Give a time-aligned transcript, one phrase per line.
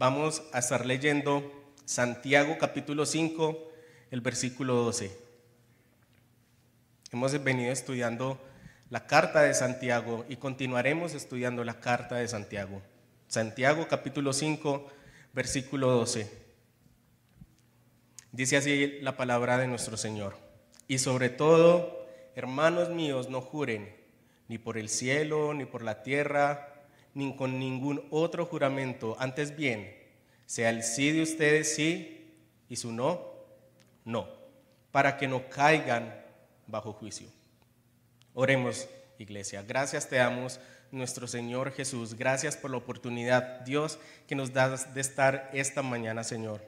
[0.00, 1.52] vamos a estar leyendo
[1.84, 3.70] Santiago capítulo 5,
[4.10, 5.14] el versículo 12.
[7.12, 8.40] Hemos venido estudiando
[8.88, 12.80] la carta de Santiago y continuaremos estudiando la carta de Santiago.
[13.28, 14.86] Santiago capítulo 5,
[15.34, 16.32] versículo 12.
[18.32, 20.38] Dice así la palabra de nuestro Señor.
[20.88, 23.94] Y sobre todo, hermanos míos, no juren
[24.48, 26.69] ni por el cielo, ni por la tierra,
[27.14, 29.16] ni con ningún otro juramento.
[29.18, 29.94] Antes bien,
[30.46, 32.34] sea el sí de ustedes sí
[32.68, 33.20] y su no,
[34.04, 34.28] no,
[34.90, 36.14] para que no caigan
[36.66, 37.28] bajo juicio.
[38.34, 39.62] Oremos, iglesia.
[39.62, 40.60] Gracias te damos,
[40.92, 42.14] nuestro Señor Jesús.
[42.14, 46.62] Gracias por la oportunidad, Dios, que nos das de estar esta mañana, Señor,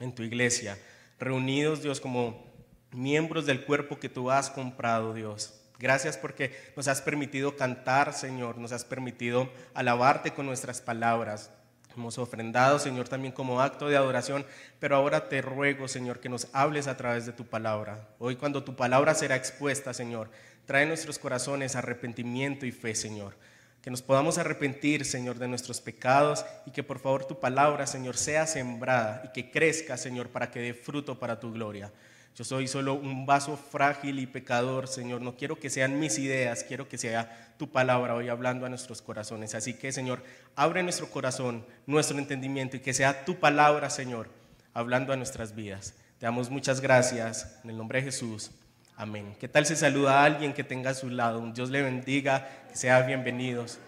[0.00, 0.78] en tu iglesia,
[1.18, 2.44] reunidos, Dios, como
[2.90, 5.60] miembros del cuerpo que tú has comprado, Dios.
[5.78, 11.50] Gracias porque nos has permitido cantar, Señor, nos has permitido alabarte con nuestras palabras.
[11.96, 14.44] Hemos ofrendado, Señor, también como acto de adoración,
[14.80, 18.08] pero ahora te ruego, Señor, que nos hables a través de tu palabra.
[18.18, 20.30] Hoy cuando tu palabra será expuesta, Señor,
[20.64, 23.36] trae nuestros corazones arrepentimiento y fe, Señor.
[23.80, 28.16] Que nos podamos arrepentir, Señor, de nuestros pecados y que por favor tu palabra, Señor,
[28.16, 31.92] sea sembrada y que crezca, Señor, para que dé fruto para tu gloria.
[32.36, 35.22] Yo soy solo un vaso frágil y pecador, Señor.
[35.22, 39.02] No quiero que sean mis ideas, quiero que sea tu palabra hoy hablando a nuestros
[39.02, 39.54] corazones.
[39.54, 40.22] Así que, Señor,
[40.56, 44.28] abre nuestro corazón, nuestro entendimiento y que sea tu palabra, Señor,
[44.72, 45.94] hablando a nuestras vidas.
[46.18, 48.50] Te damos muchas gracias en el nombre de Jesús.
[48.96, 49.36] Amén.
[49.38, 51.40] ¿Qué tal se saluda a alguien que tenga a su lado?
[51.52, 53.78] Dios le bendiga, que sea bienvenidos.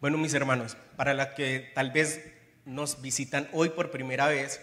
[0.00, 2.24] Bueno, mis hermanos, para los que tal vez
[2.64, 4.58] nos visitan hoy por primera vez,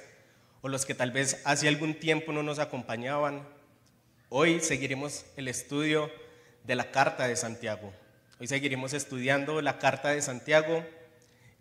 [0.61, 3.47] o los que tal vez hace algún tiempo no nos acompañaban,
[4.29, 6.09] hoy seguiremos el estudio
[6.63, 7.93] de la Carta de Santiago.
[8.39, 10.83] Hoy seguiremos estudiando la Carta de Santiago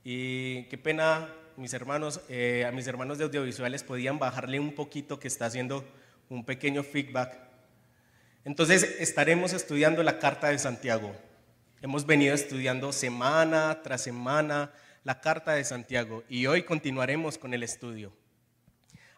[0.04, 5.20] y qué pena, mis hermanos, eh, a mis hermanos de audiovisuales podían bajarle un poquito
[5.20, 5.86] que está haciendo
[6.30, 7.36] un pequeño feedback.
[8.46, 11.14] Entonces estaremos estudiando la Carta de Santiago.
[11.86, 14.72] Hemos venido estudiando semana tras semana
[15.04, 18.12] la carta de Santiago y hoy continuaremos con el estudio.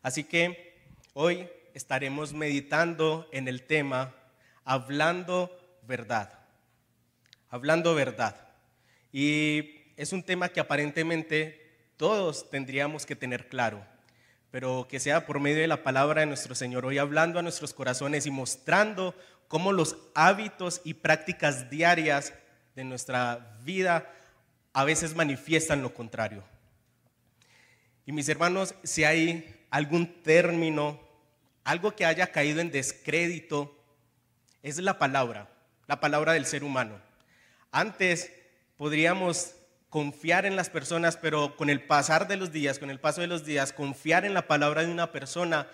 [0.03, 0.77] Así que
[1.15, 4.15] hoy estaremos meditando en el tema
[4.67, 5.51] hablando
[5.87, 6.41] verdad.
[7.49, 8.37] Hablando verdad.
[9.13, 13.83] Y es un tema que aparentemente todos tendríamos que tener claro,
[14.51, 17.73] pero que sea por medio de la palabra de nuestro Señor, hoy hablando a nuestros
[17.73, 19.15] corazones y mostrando
[19.49, 22.35] cómo los hábitos y prácticas diarias
[22.79, 24.09] de nuestra vida
[24.73, 26.45] a veces manifiestan lo contrario.
[28.07, 31.01] Y mis hermanos, si hay algún término,
[31.65, 33.77] algo que haya caído en descrédito,
[34.63, 35.49] es la palabra,
[35.89, 37.01] la palabra del ser humano.
[37.73, 38.31] Antes
[38.77, 39.57] podríamos
[39.89, 43.27] confiar en las personas, pero con el pasar de los días, con el paso de
[43.27, 45.67] los días, confiar en la palabra de una persona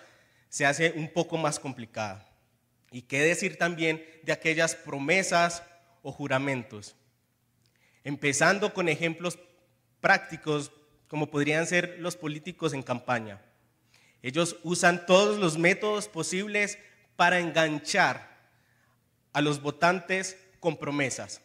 [0.48, 2.26] se hace un poco más complicada.
[2.90, 5.62] Y qué decir también de aquellas promesas
[6.04, 6.94] o juramentos.
[8.04, 9.38] Empezando con ejemplos
[10.00, 10.70] prácticos
[11.08, 13.40] como podrían ser los políticos en campaña.
[14.22, 16.78] Ellos usan todos los métodos posibles
[17.16, 18.34] para enganchar
[19.32, 21.40] a los votantes con promesas.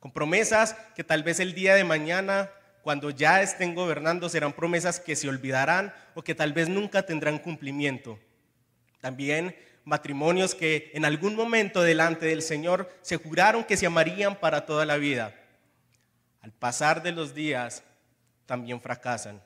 [0.00, 2.50] Con promesas que tal vez el día de mañana,
[2.82, 7.38] cuando ya estén gobernando, serán promesas que se olvidarán o que tal vez nunca tendrán
[7.38, 8.18] cumplimiento.
[9.00, 9.54] También
[9.84, 14.86] matrimonios que en algún momento delante del Señor se juraron que se amarían para toda
[14.86, 15.34] la vida.
[16.40, 17.82] Al pasar de los días,
[18.46, 19.42] también fracasan.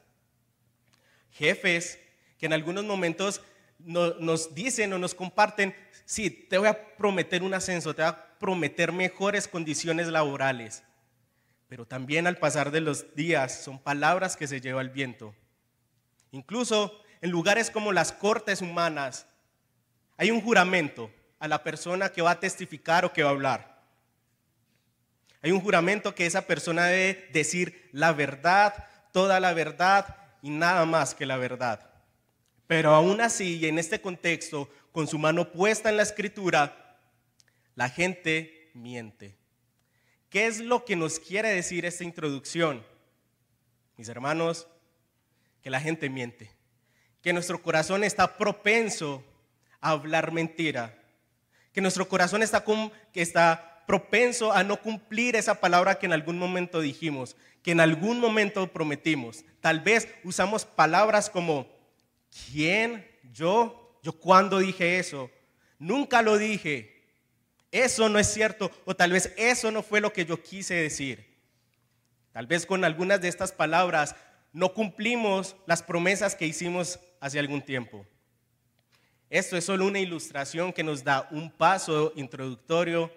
[1.31, 1.99] Jefes
[2.39, 3.43] que en algunos momentos
[3.79, 8.39] nos dicen o nos comparten, sí, te voy a prometer un ascenso, te voy a
[8.39, 10.83] prometer mejores condiciones laborales.
[11.69, 15.35] Pero también al pasar de los días son palabras que se lleva el viento.
[16.31, 19.27] Incluso en lugares como las cortes humanas,
[20.17, 23.83] hay un juramento a la persona que va a testificar o que va a hablar.
[25.43, 30.87] Hay un juramento que esa persona debe decir la verdad, toda la verdad y nada
[30.87, 31.91] más que la verdad.
[32.67, 36.97] Pero aún así, y en este contexto, con su mano puesta en la escritura,
[37.75, 39.37] la gente miente.
[40.31, 42.85] ¿Qué es lo que nos quiere decir esta introducción?
[43.97, 44.67] Mis hermanos,
[45.63, 46.51] que la gente miente,
[47.23, 49.23] que nuestro corazón está propenso
[49.91, 50.99] hablar mentira,
[51.73, 52.65] que nuestro corazón está,
[53.13, 57.81] que está propenso a no cumplir esa palabra que en algún momento dijimos, que en
[57.81, 59.45] algún momento prometimos.
[59.61, 61.69] Tal vez usamos palabras como,
[62.51, 63.07] ¿quién?
[63.33, 63.99] ¿Yo?
[64.03, 65.31] ¿Yo cuándo dije eso?
[65.79, 67.03] Nunca lo dije.
[67.71, 68.71] Eso no es cierto.
[68.85, 71.35] O tal vez eso no fue lo que yo quise decir.
[72.33, 74.17] Tal vez con algunas de estas palabras
[74.53, 78.07] no cumplimos las promesas que hicimos hace algún tiempo.
[79.35, 83.11] Esto es solo una ilustración que nos da un paso introductorio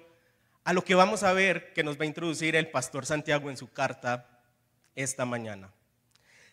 [0.64, 3.56] a lo que vamos a ver que nos va a introducir el pastor Santiago en
[3.56, 4.28] su carta
[4.96, 5.70] esta mañana.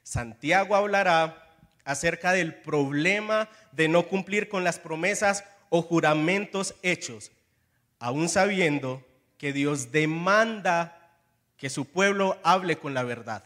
[0.03, 1.49] Santiago hablará
[1.83, 7.33] acerca del problema de no cumplir con las promesas o juramentos hechos,
[7.99, 9.03] aún sabiendo
[9.39, 11.17] que Dios demanda
[11.57, 13.43] que su pueblo hable con la verdad.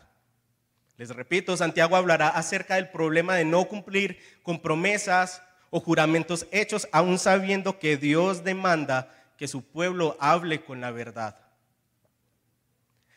[0.97, 6.89] Les repito, Santiago hablará acerca del problema de no cumplir con promesas o juramentos hechos,
[6.93, 11.39] aún sabiendo que Dios demanda que su pueblo hable con la verdad.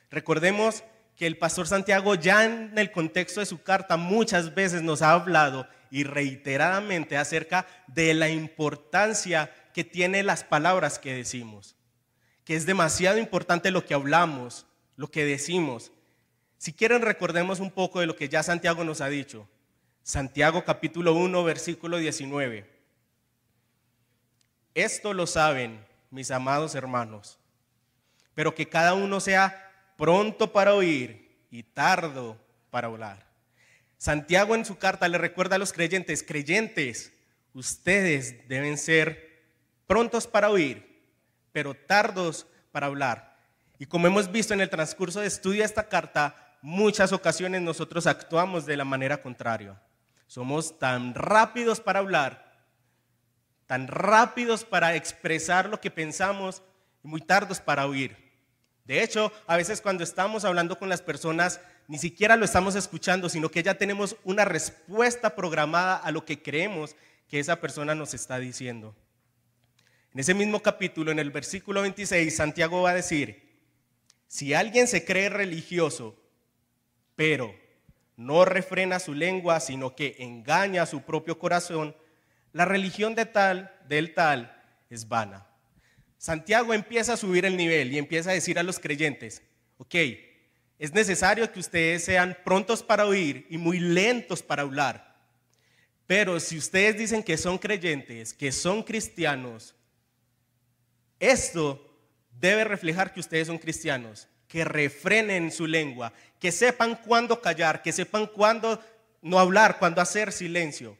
[0.09, 0.83] Recordemos
[1.15, 5.11] que el pastor Santiago ya en el contexto de su carta muchas veces nos ha
[5.11, 11.75] hablado y reiteradamente acerca de la importancia que tiene las palabras que decimos,
[12.43, 14.65] que es demasiado importante lo que hablamos,
[14.95, 15.91] lo que decimos.
[16.57, 19.47] Si quieren recordemos un poco de lo que ya Santiago nos ha dicho.
[20.03, 22.67] Santiago capítulo 1 versículo 19.
[24.73, 27.37] Esto lo saben mis amados hermanos,
[28.33, 32.37] pero que cada uno sea pronto para oír y tardo
[32.71, 33.27] para hablar.
[33.97, 37.13] Santiago en su carta le recuerda a los creyentes, creyentes,
[37.53, 39.43] ustedes deben ser
[39.85, 41.03] prontos para oír,
[41.51, 43.37] pero tardos para hablar.
[43.77, 48.07] Y como hemos visto en el transcurso de estudio de esta carta, muchas ocasiones nosotros
[48.07, 49.79] actuamos de la manera contraria.
[50.31, 52.65] Somos tan rápidos para hablar,
[53.67, 56.63] tan rápidos para expresar lo que pensamos
[57.03, 58.15] y muy tardos para oír.
[58.85, 63.27] De hecho, a veces cuando estamos hablando con las personas, ni siquiera lo estamos escuchando,
[63.27, 66.95] sino que ya tenemos una respuesta programada a lo que creemos
[67.27, 68.95] que esa persona nos está diciendo.
[70.13, 73.51] En ese mismo capítulo, en el versículo 26, Santiago va a decir,
[74.29, 76.15] si alguien se cree religioso,
[77.17, 77.53] pero
[78.25, 81.95] no refrena su lengua, sino que engaña a su propio corazón,
[82.53, 85.47] la religión de tal, del tal, es vana.
[86.17, 89.41] Santiago empieza a subir el nivel y empieza a decir a los creyentes,
[89.77, 89.95] ok,
[90.77, 95.15] es necesario que ustedes sean prontos para oír y muy lentos para hablar.
[96.07, 99.75] Pero si ustedes dicen que son creyentes, que son cristianos,
[101.19, 101.87] esto
[102.39, 107.91] debe reflejar que ustedes son cristianos, que refrenen su lengua, que sepan cuándo callar, que
[107.91, 108.83] sepan cuándo
[109.21, 110.97] no hablar, cuándo hacer silencio.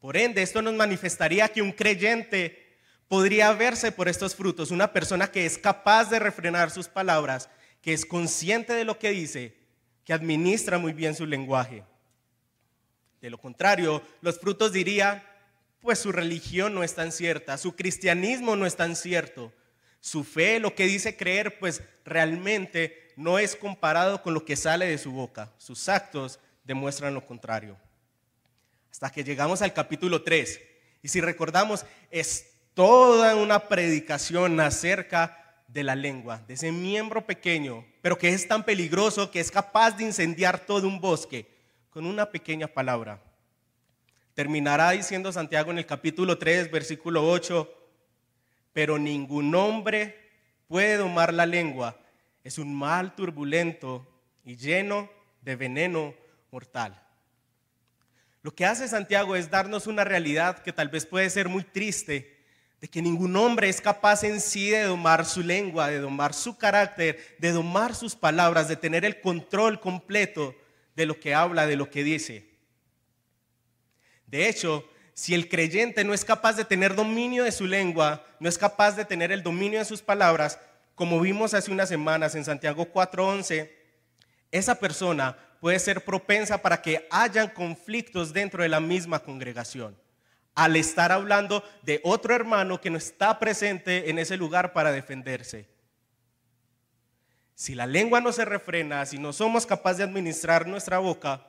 [0.00, 2.76] Por ende, esto nos manifestaría que un creyente
[3.06, 7.48] podría verse por estos frutos una persona que es capaz de refrenar sus palabras,
[7.80, 9.56] que es consciente de lo que dice,
[10.04, 11.84] que administra muy bien su lenguaje.
[13.20, 15.24] De lo contrario, los frutos diría,
[15.80, 19.52] pues su religión no es tan cierta, su cristianismo no es tan cierto,
[20.00, 24.86] su fe, lo que dice creer, pues realmente no es comparado con lo que sale
[24.86, 25.52] de su boca.
[25.58, 27.76] Sus actos demuestran lo contrario.
[28.90, 30.60] Hasta que llegamos al capítulo 3.
[31.02, 35.36] Y si recordamos, es toda una predicación acerca
[35.68, 39.92] de la lengua, de ese miembro pequeño, pero que es tan peligroso que es capaz
[39.92, 41.46] de incendiar todo un bosque
[41.90, 43.22] con una pequeña palabra.
[44.34, 47.70] Terminará diciendo Santiago en el capítulo 3, versículo 8,
[48.72, 50.16] pero ningún hombre
[50.68, 51.98] puede domar la lengua,
[52.44, 54.06] es un mal turbulento
[54.44, 55.10] y lleno
[55.42, 56.14] de veneno
[56.50, 57.00] mortal.
[58.42, 62.38] Lo que hace Santiago es darnos una realidad que tal vez puede ser muy triste,
[62.80, 66.56] de que ningún hombre es capaz en sí de domar su lengua, de domar su
[66.56, 70.54] carácter, de domar sus palabras, de tener el control completo
[70.96, 72.48] de lo que habla, de lo que dice.
[74.26, 78.48] De hecho, si el creyente no es capaz de tener dominio de su lengua, no
[78.48, 80.58] es capaz de tener el dominio de sus palabras,
[81.00, 83.72] como vimos hace unas semanas en Santiago 4:11,
[84.50, 89.96] esa persona puede ser propensa para que hayan conflictos dentro de la misma congregación
[90.54, 95.70] al estar hablando de otro hermano que no está presente en ese lugar para defenderse.
[97.54, 101.46] Si la lengua no se refrena, si no somos capaces de administrar nuestra boca,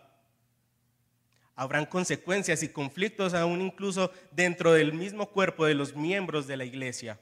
[1.58, 6.64] habrán consecuencias y conflictos aún incluso dentro del mismo cuerpo de los miembros de la
[6.64, 7.20] iglesia.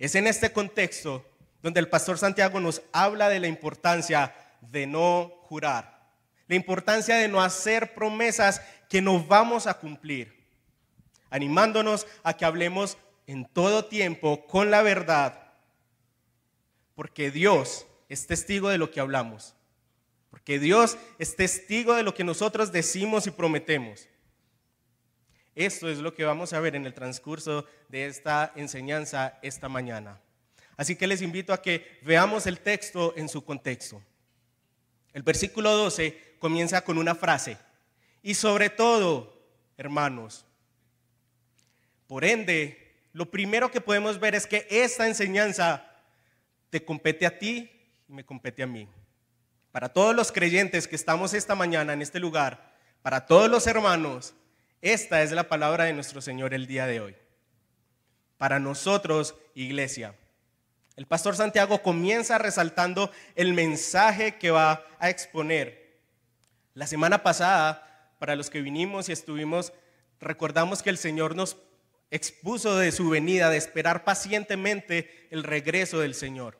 [0.00, 1.26] Es en este contexto
[1.62, 6.08] donde el pastor Santiago nos habla de la importancia de no jurar,
[6.48, 10.34] la importancia de no hacer promesas que no vamos a cumplir,
[11.28, 15.52] animándonos a que hablemos en todo tiempo con la verdad,
[16.94, 19.54] porque Dios es testigo de lo que hablamos,
[20.30, 24.08] porque Dios es testigo de lo que nosotros decimos y prometemos.
[25.54, 30.20] Esto es lo que vamos a ver en el transcurso de esta enseñanza esta mañana.
[30.76, 34.00] Así que les invito a que veamos el texto en su contexto.
[35.12, 37.58] El versículo 12 comienza con una frase.
[38.22, 39.42] Y sobre todo,
[39.76, 40.46] hermanos,
[42.06, 45.86] por ende, lo primero que podemos ver es que esta enseñanza
[46.70, 47.70] te compete a ti
[48.08, 48.88] y me compete a mí.
[49.72, 54.34] Para todos los creyentes que estamos esta mañana en este lugar, para todos los hermanos,
[54.82, 57.16] esta es la palabra de nuestro Señor el día de hoy.
[58.38, 60.14] Para nosotros, iglesia.
[60.96, 65.98] El pastor Santiago comienza resaltando el mensaje que va a exponer.
[66.74, 69.72] La semana pasada, para los que vinimos y estuvimos,
[70.20, 71.56] recordamos que el Señor nos
[72.10, 76.58] expuso de su venida, de esperar pacientemente el regreso del Señor.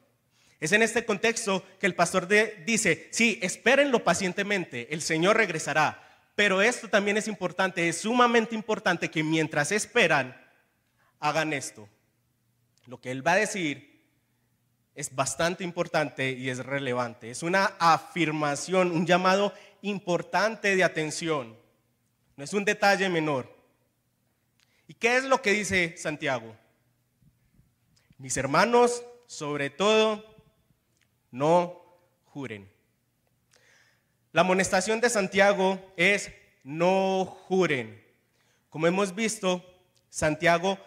[0.60, 6.09] Es en este contexto que el pastor dice, sí, espérenlo pacientemente, el Señor regresará.
[6.40, 10.34] Pero esto también es importante, es sumamente importante que mientras esperan,
[11.18, 11.86] hagan esto.
[12.86, 14.02] Lo que Él va a decir
[14.94, 17.30] es bastante importante y es relevante.
[17.30, 21.58] Es una afirmación, un llamado importante de atención.
[22.38, 23.54] No es un detalle menor.
[24.88, 26.56] ¿Y qué es lo que dice Santiago?
[28.16, 30.24] Mis hermanos, sobre todo,
[31.32, 31.82] no
[32.24, 32.79] juren.
[34.32, 36.30] La amonestación de Santiago es
[36.62, 38.00] no juren.
[38.68, 39.64] Como hemos visto,
[40.08, 40.78] Santiago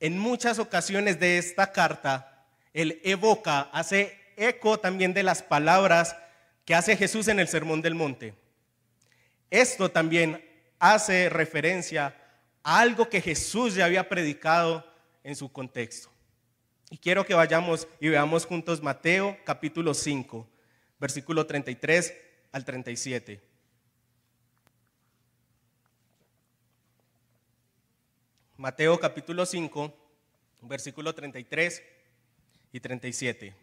[0.00, 6.16] en muchas ocasiones de esta carta él evoca, hace eco también de las palabras
[6.64, 8.34] que hace Jesús en el Sermón del Monte.
[9.50, 10.44] Esto también
[10.78, 12.14] hace referencia
[12.62, 14.86] a algo que Jesús ya había predicado
[15.24, 16.10] en su contexto.
[16.90, 20.48] Y quiero que vayamos y veamos juntos Mateo capítulo 5,
[21.00, 22.14] versículo 33
[22.58, 23.40] al 37.
[28.56, 29.94] Mateo capítulo 5,
[30.62, 31.82] versículo 33
[32.72, 33.54] y 37.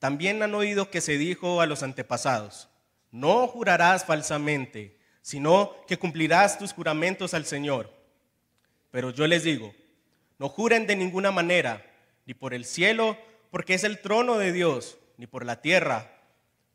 [0.00, 2.68] También han oído que se dijo a los antepasados,
[3.12, 7.92] no jurarás falsamente, sino que cumplirás tus juramentos al Señor.
[8.90, 9.72] Pero yo les digo,
[10.38, 11.86] no juren de ninguna manera,
[12.26, 13.16] ni por el cielo,
[13.52, 16.15] porque es el trono de Dios, ni por la tierra,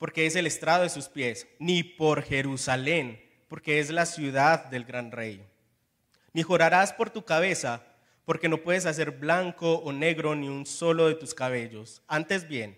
[0.01, 4.83] porque es el estrado de sus pies, ni por Jerusalén, porque es la ciudad del
[4.83, 5.45] gran rey.
[6.33, 7.83] Ni jurarás por tu cabeza,
[8.25, 12.01] porque no puedes hacer blanco o negro ni un solo de tus cabellos.
[12.07, 12.75] Antes bien,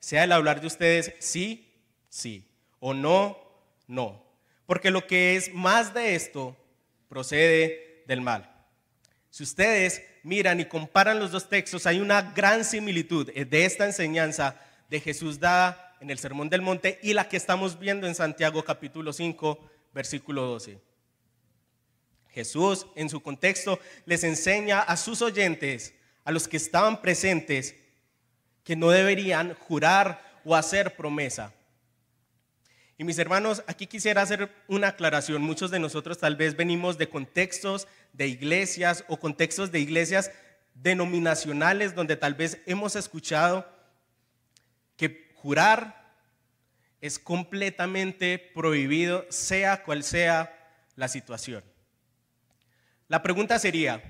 [0.00, 1.72] sea el hablar de ustedes sí,
[2.10, 2.46] sí,
[2.78, 3.38] o no,
[3.86, 4.22] no.
[4.66, 6.54] Porque lo que es más de esto
[7.08, 8.54] procede del mal.
[9.30, 14.60] Si ustedes miran y comparan los dos textos, hay una gran similitud de esta enseñanza
[14.90, 18.64] de Jesús dada en el Sermón del Monte y la que estamos viendo en Santiago
[18.64, 20.80] capítulo 5, versículo 12.
[22.30, 27.74] Jesús, en su contexto, les enseña a sus oyentes, a los que estaban presentes,
[28.64, 31.52] que no deberían jurar o hacer promesa.
[32.96, 35.42] Y mis hermanos, aquí quisiera hacer una aclaración.
[35.42, 40.30] Muchos de nosotros tal vez venimos de contextos de iglesias o contextos de iglesias
[40.74, 43.66] denominacionales donde tal vez hemos escuchado
[45.42, 46.00] jurar
[47.00, 50.56] es completamente prohibido, sea cual sea
[50.96, 51.64] la situación.
[53.08, 54.02] La pregunta sería,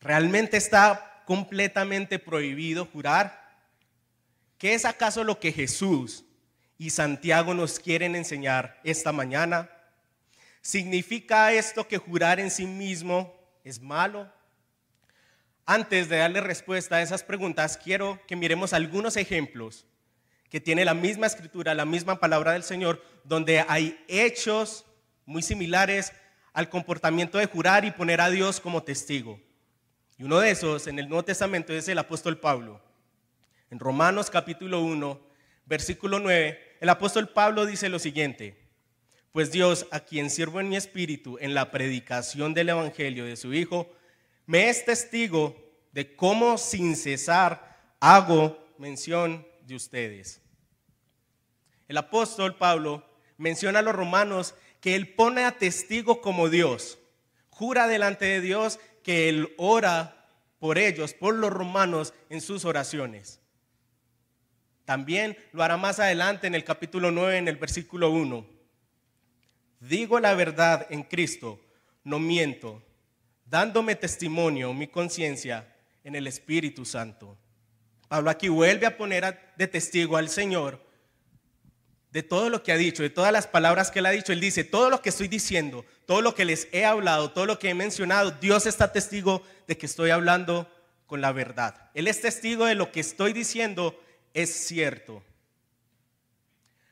[0.00, 3.42] ¿realmente está completamente prohibido jurar?
[4.58, 6.24] ¿Qué es acaso lo que Jesús
[6.78, 9.68] y Santiago nos quieren enseñar esta mañana?
[10.60, 14.32] ¿Significa esto que jurar en sí mismo es malo?
[15.66, 19.86] Antes de darle respuesta a esas preguntas, quiero que miremos algunos ejemplos
[20.52, 24.84] que tiene la misma escritura, la misma palabra del Señor, donde hay hechos
[25.24, 26.12] muy similares
[26.52, 29.40] al comportamiento de jurar y poner a Dios como testigo.
[30.18, 32.82] Y uno de esos en el Nuevo Testamento es el apóstol Pablo.
[33.70, 35.18] En Romanos capítulo 1,
[35.64, 38.62] versículo 9, el apóstol Pablo dice lo siguiente,
[39.32, 43.54] pues Dios, a quien sirvo en mi espíritu en la predicación del Evangelio de su
[43.54, 43.90] Hijo,
[44.44, 45.56] me es testigo
[45.92, 50.41] de cómo sin cesar hago mención de ustedes.
[51.92, 53.06] El apóstol Pablo
[53.36, 56.98] menciona a los romanos que él pone a testigo como Dios.
[57.50, 60.26] Jura delante de Dios que él ora
[60.58, 63.40] por ellos, por los romanos, en sus oraciones.
[64.86, 68.46] También lo hará más adelante en el capítulo 9, en el versículo 1.
[69.80, 71.60] Digo la verdad en Cristo,
[72.04, 72.82] no miento,
[73.44, 77.36] dándome testimonio mi conciencia en el Espíritu Santo.
[78.08, 80.90] Pablo aquí vuelve a poner de testigo al Señor
[82.12, 84.32] de todo lo que ha dicho, de todas las palabras que él ha dicho.
[84.32, 87.58] Él dice, todo lo que estoy diciendo, todo lo que les he hablado, todo lo
[87.58, 90.70] que he mencionado, Dios está testigo de que estoy hablando
[91.06, 91.90] con la verdad.
[91.94, 93.98] Él es testigo de lo que estoy diciendo
[94.34, 95.22] es cierto.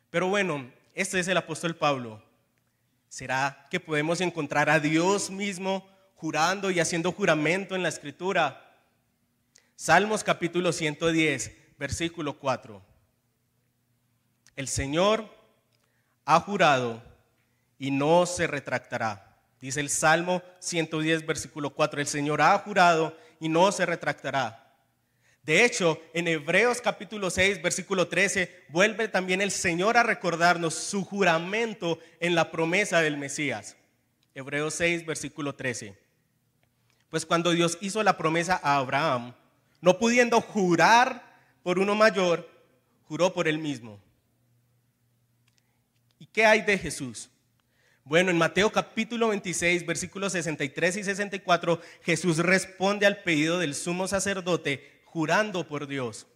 [0.09, 2.23] Pero bueno, este es el apóstol Pablo.
[3.11, 8.75] ¿Será que podemos encontrar a Dios mismo jurando y haciendo juramento en la escritura?
[9.77, 12.90] Salmos capítulo 110, versículo 4.
[14.57, 15.29] El Señor
[16.25, 17.03] ha jurado
[17.79, 19.37] y no se retractará.
[19.61, 22.01] Dice el Salmo 110, versículo 4.
[22.01, 24.73] El Señor ha jurado y no se retractará.
[25.43, 31.05] De hecho, en Hebreos capítulo 6, versículo 13, vuelve también el Señor a recordarnos su
[31.05, 33.77] juramento en la promesa del Mesías.
[34.35, 35.97] Hebreos 6, versículo 13.
[37.09, 39.35] Pues cuando Dios hizo la promesa a Abraham,
[39.81, 41.25] no pudiendo jurar
[41.63, 42.49] por uno mayor,
[43.09, 43.99] juró por él mismo.
[46.21, 47.31] ¿Y qué hay de Jesús?
[48.05, 54.07] Bueno, en Mateo capítulo 26, versículos 63 y 64, Jesús responde al pedido del sumo
[54.07, 56.27] sacerdote jurando por Dios.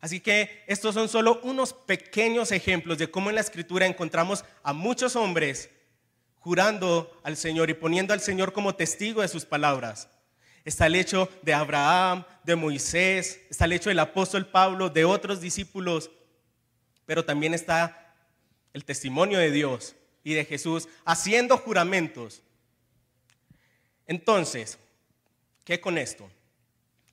[0.00, 4.72] Así que estos son solo unos pequeños ejemplos de cómo en la escritura encontramos a
[4.72, 5.70] muchos hombres
[6.40, 10.08] jurando al Señor y poniendo al Señor como testigo de sus palabras.
[10.64, 15.40] Está el hecho de Abraham, de Moisés, está el hecho del apóstol Pablo, de otros
[15.40, 16.10] discípulos,
[17.06, 18.07] pero también está
[18.78, 22.42] el testimonio de Dios y de Jesús haciendo juramentos.
[24.06, 24.78] Entonces,
[25.64, 26.30] ¿qué con esto?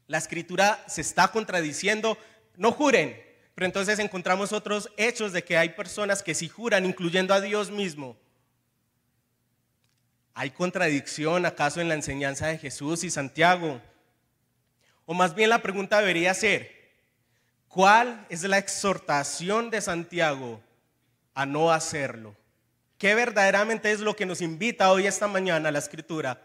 [0.05, 2.19] La escritura se está contradiciendo,
[2.55, 3.19] no juren,
[3.55, 7.71] pero entonces encontramos otros hechos de que hay personas que sí juran, incluyendo a Dios
[7.71, 8.15] mismo.
[10.35, 13.81] ¿Hay contradicción acaso en la enseñanza de Jesús y Santiago?
[15.07, 16.91] O más bien la pregunta debería ser,
[17.67, 20.61] ¿cuál es la exhortación de Santiago
[21.35, 22.35] a no hacerlo?
[22.97, 26.41] ¿Qué verdaderamente es lo que nos invita hoy, esta mañana, la escritura,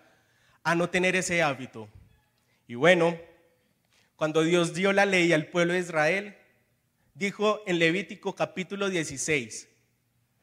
[0.63, 1.89] a no tener ese hábito?
[2.67, 3.19] Y bueno,
[4.17, 6.37] cuando Dios dio la ley al pueblo de Israel,
[7.15, 9.69] dijo en Levítico capítulo 16,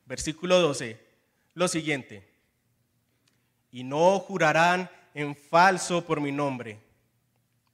[0.05, 0.99] versículo 12,
[1.53, 2.27] lo siguiente,
[3.69, 6.79] y no jurarán en falso por mi nombre,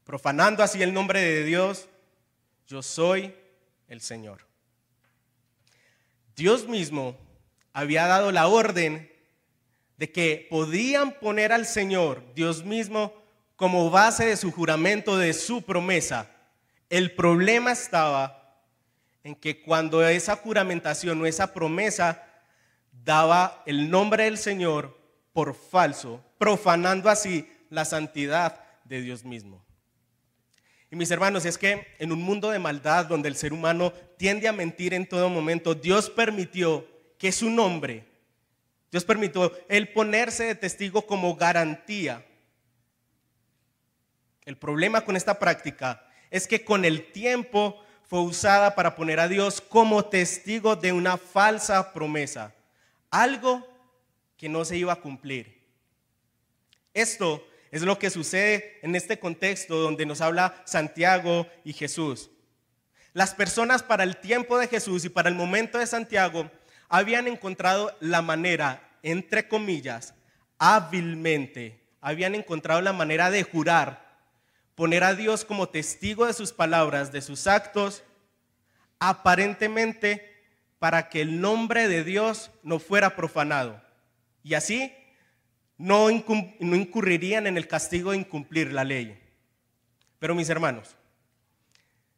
[0.03, 1.87] profanando así el nombre de Dios,
[2.67, 3.33] yo soy
[3.87, 4.52] el Señor.
[6.35, 7.15] Dios mismo
[7.73, 9.11] había dado la orden
[9.97, 13.13] de que podían poner al Señor, Dios mismo,
[13.55, 16.29] como base de su juramento, de su promesa.
[16.89, 18.61] El problema estaba
[19.23, 22.23] en que cuando esa juramentación o esa promesa
[22.91, 24.97] daba el nombre del Señor
[25.31, 29.63] por falso, profanando así la santidad de Dios mismo.
[30.93, 34.47] Y mis hermanos, es que en un mundo de maldad donde el ser humano tiende
[34.47, 38.05] a mentir en todo momento, Dios permitió que su nombre,
[38.91, 42.23] Dios permitió el ponerse de testigo como garantía
[44.45, 49.27] el problema con esta práctica es que con el tiempo fue usada para poner a
[49.27, 52.53] Dios como testigo de una falsa promesa,
[53.09, 53.65] algo
[54.37, 55.63] que no se iba a cumplir.
[56.93, 62.29] Esto es lo que sucede en este contexto donde nos habla Santiago y Jesús.
[63.13, 66.51] Las personas para el tiempo de Jesús y para el momento de Santiago
[66.87, 70.13] habían encontrado la manera, entre comillas,
[70.59, 74.21] hábilmente, habían encontrado la manera de jurar
[74.75, 78.03] poner a Dios como testigo de sus palabras, de sus actos,
[78.99, 80.45] aparentemente
[80.77, 83.81] para que el nombre de Dios no fuera profanado.
[84.43, 84.93] Y así
[85.77, 89.19] no, incurrirían en el castigo de incumplir la ley.
[90.19, 90.95] Pero mis hermanos,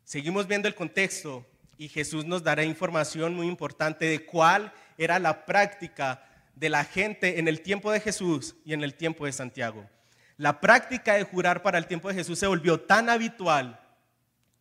[0.03, 1.45] seguimos viendo el contexto
[1.77, 6.23] y Jesús nos dará información muy importante de cuál era la práctica
[6.55, 9.89] de la gente en el tiempo de Jesús y en el tiempo de Santiago.
[10.37, 13.79] La práctica de jurar para el tiempo de Jesús se volvió tan habitual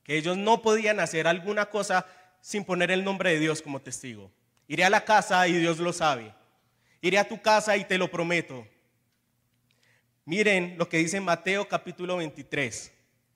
[0.03, 2.07] que ellos no podían hacer alguna cosa
[2.41, 4.31] sin poner el nombre de Dios como testigo.
[4.69, 6.35] Iré a la casa y Dios lo sabe.
[7.01, 8.67] Iré a tu casa y te lo prometo.
[10.27, 12.93] Miren lo que dice Mateo capítulo 23,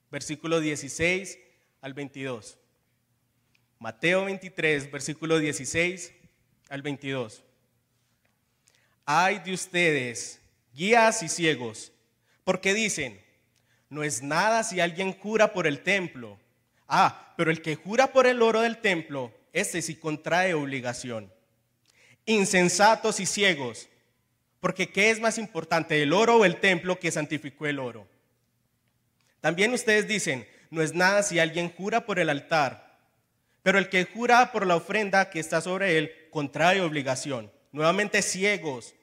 [0.09, 1.37] versículo 16
[1.81, 2.57] al 22.
[3.77, 6.11] Mateo 23, versículo 16
[6.69, 7.43] al 22.
[9.05, 10.41] Ay de ustedes,
[10.73, 11.91] guías y ciegos
[12.43, 13.21] porque dicen,
[13.89, 16.39] no es nada si alguien jura por el templo.
[16.87, 21.31] Ah, pero el que jura por el oro del templo, ese sí contrae obligación.
[22.25, 23.87] Insensatos y ciegos,
[24.59, 28.07] porque ¿qué es más importante, el oro o el templo que santificó el oro?
[29.41, 32.97] También ustedes dicen, no es nada si alguien jura por el altar,
[33.63, 37.51] pero el que jura por la ofrenda que está sobre él contrae obligación.
[37.71, 38.95] Nuevamente ciegos.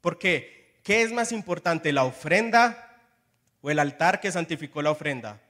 [0.00, 0.78] ¿Por qué?
[0.82, 3.00] ¿Qué es más importante, la ofrenda
[3.60, 5.40] o el altar que santificó la ofrenda?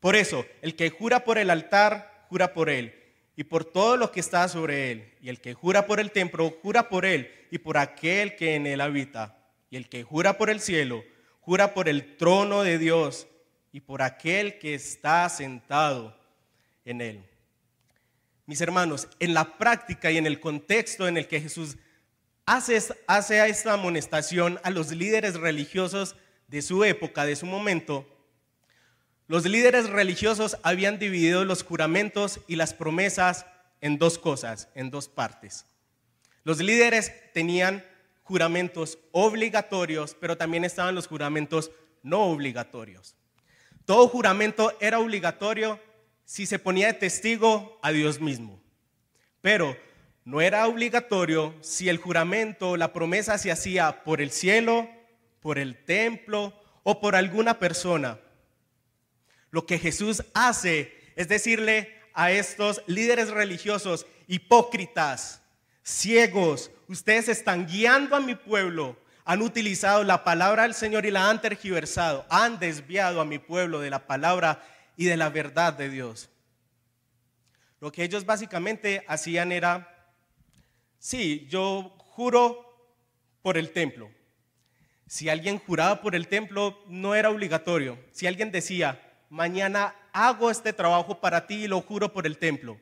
[0.00, 3.03] Por eso, el que jura por el altar, jura por él
[3.36, 5.14] y por todo lo que está sobre él.
[5.20, 8.66] Y el que jura por el templo, jura por él y por aquel que en
[8.66, 9.38] él habita.
[9.70, 11.04] Y el que jura por el cielo,
[11.40, 13.26] jura por el trono de Dios
[13.72, 16.16] y por aquel que está sentado
[16.84, 17.24] en él.
[18.46, 21.76] Mis hermanos, en la práctica y en el contexto en el que Jesús
[22.46, 26.14] hace, hace esta amonestación a los líderes religiosos
[26.46, 28.06] de su época, de su momento,
[29.26, 33.46] los líderes religiosos habían dividido los juramentos y las promesas
[33.80, 35.66] en dos cosas, en dos partes.
[36.42, 37.84] Los líderes tenían
[38.22, 41.70] juramentos obligatorios, pero también estaban los juramentos
[42.02, 43.14] no obligatorios.
[43.86, 45.80] Todo juramento era obligatorio
[46.24, 48.62] si se ponía de testigo a Dios mismo,
[49.40, 49.76] pero
[50.24, 54.88] no era obligatorio si el juramento o la promesa se hacía por el cielo,
[55.40, 58.18] por el templo o por alguna persona.
[59.54, 65.42] Lo que Jesús hace es decirle a estos líderes religiosos hipócritas,
[65.84, 71.30] ciegos, ustedes están guiando a mi pueblo han utilizado la palabra del Señor y la
[71.30, 74.60] han tergiversado, han desviado a mi pueblo de la palabra
[74.96, 76.30] y de la verdad de Dios.
[77.80, 80.12] Lo que ellos básicamente hacían era,
[80.98, 82.98] sí, yo juro
[83.40, 84.10] por el templo.
[85.06, 87.96] Si alguien juraba por el templo, no era obligatorio.
[88.10, 89.00] Si alguien decía,
[89.34, 92.78] mañana hago este trabajo para ti y lo juro por el templo,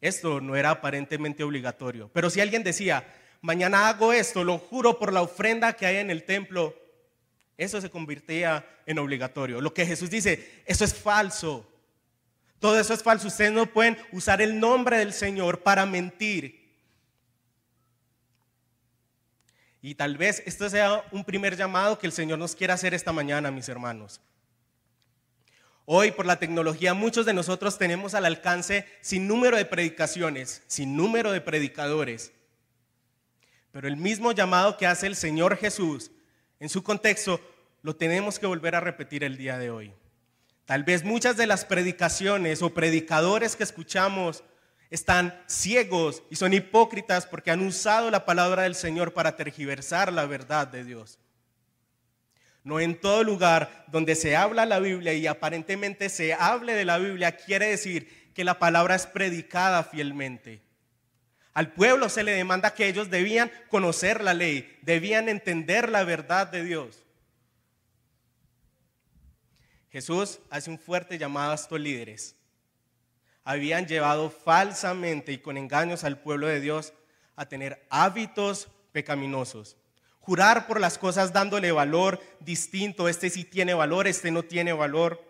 [0.00, 2.10] esto no era aparentemente obligatorio.
[2.14, 3.06] Pero si alguien decía,
[3.42, 6.74] mañana hago esto, lo juro por la ofrenda que hay en el templo,
[7.58, 9.60] eso se convertía en obligatorio.
[9.60, 11.70] Lo que Jesús dice, eso es falso.
[12.58, 13.28] Todo eso es falso.
[13.28, 16.58] Ustedes no pueden usar el nombre del Señor para mentir.
[19.82, 23.12] Y tal vez esto sea un primer llamado que el Señor nos quiera hacer esta
[23.12, 24.22] mañana, mis hermanos.
[25.84, 30.96] Hoy por la tecnología muchos de nosotros tenemos al alcance sin número de predicaciones, sin
[30.96, 32.32] número de predicadores.
[33.72, 36.10] Pero el mismo llamado que hace el Señor Jesús
[36.58, 37.40] en su contexto
[37.82, 39.92] lo tenemos que volver a repetir el día de hoy.
[40.66, 44.44] Tal vez muchas de las predicaciones o predicadores que escuchamos
[44.90, 50.26] están ciegos y son hipócritas porque han usado la palabra del Señor para tergiversar la
[50.26, 51.18] verdad de Dios.
[52.62, 56.98] No en todo lugar donde se habla la Biblia y aparentemente se hable de la
[56.98, 60.62] Biblia quiere decir que la palabra es predicada fielmente.
[61.52, 66.46] Al pueblo se le demanda que ellos debían conocer la ley, debían entender la verdad
[66.46, 67.02] de Dios.
[69.90, 72.36] Jesús hace un fuerte llamado a estos líderes.
[73.42, 76.92] Habían llevado falsamente y con engaños al pueblo de Dios
[77.34, 79.76] a tener hábitos pecaminosos.
[80.20, 85.24] Jurar por las cosas dándole valor distinto, este sí tiene valor, este no tiene valor.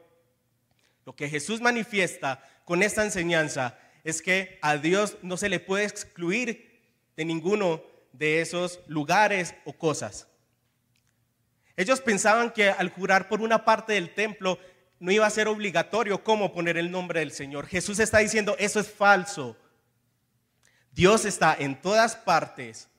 [1.06, 5.84] Lo que Jesús manifiesta con esta enseñanza es que a Dios no se le puede
[5.84, 6.80] excluir
[7.16, 10.26] de ninguno de esos lugares o cosas.
[11.76, 14.58] Ellos pensaban que al jurar por una parte del templo
[14.98, 17.66] no iba a ser obligatorio cómo poner el nombre del Señor.
[17.66, 19.56] Jesús está diciendo, eso es falso.
[20.92, 22.89] Dios está en todas partes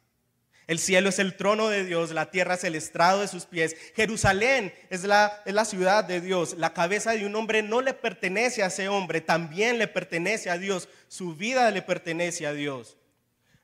[0.67, 3.75] el cielo es el trono de Dios, la tierra es el estrado de sus pies.
[3.95, 6.55] Jerusalén es la, es la ciudad de Dios.
[6.57, 10.57] La cabeza de un hombre no le pertenece a ese hombre, también le pertenece a
[10.57, 10.87] Dios.
[11.07, 12.97] Su vida le pertenece a Dios.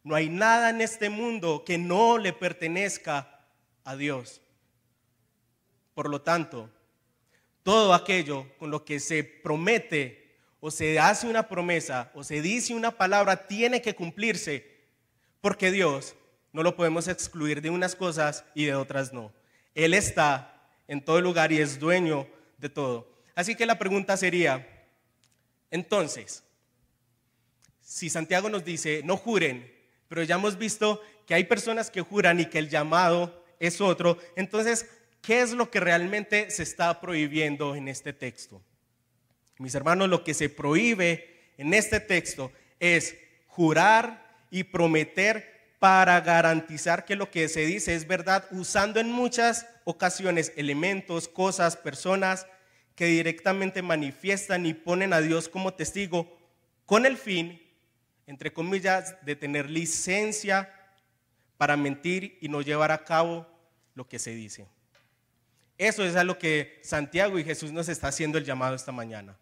[0.04, 3.46] No hay nada en este mundo que no le pertenezca
[3.84, 4.42] a Dios.
[5.94, 6.70] Por lo tanto,
[7.64, 12.74] todo aquello con lo que se promete o se hace una promesa o se dice
[12.74, 14.66] una palabra tiene que cumplirse
[15.42, 16.16] porque Dios
[16.58, 19.32] no lo podemos excluir de unas cosas y de otras no.
[19.76, 23.16] Él está en todo lugar y es dueño de todo.
[23.36, 24.68] Así que la pregunta sería,
[25.70, 26.44] entonces,
[27.80, 29.72] si Santiago nos dice, no juren,
[30.08, 34.18] pero ya hemos visto que hay personas que juran y que el llamado es otro,
[34.36, 34.88] entonces,
[35.22, 38.64] ¿qué es lo que realmente se está prohibiendo en este texto?
[39.60, 43.16] Mis hermanos, lo que se prohíbe en este texto es
[43.46, 49.68] jurar y prometer para garantizar que lo que se dice es verdad, usando en muchas
[49.84, 52.48] ocasiones elementos, cosas, personas
[52.96, 56.36] que directamente manifiestan y ponen a Dios como testigo
[56.86, 57.62] con el fin,
[58.26, 60.74] entre comillas, de tener licencia
[61.58, 63.48] para mentir y no llevar a cabo
[63.94, 64.68] lo que se dice.
[65.78, 69.38] Eso es a lo que Santiago y Jesús nos está haciendo el llamado esta mañana.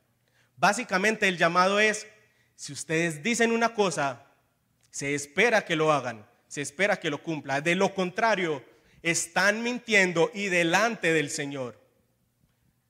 [0.57, 2.07] Básicamente el llamado es,
[2.55, 4.24] si ustedes dicen una cosa,
[4.95, 7.59] se espera que lo hagan, se espera que lo cumpla.
[7.59, 8.63] De lo contrario,
[9.03, 11.77] están mintiendo y delante del Señor.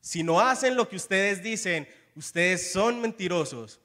[0.01, 3.79] Si no hacen lo que ustedes dicen, ustedes son mentirosos.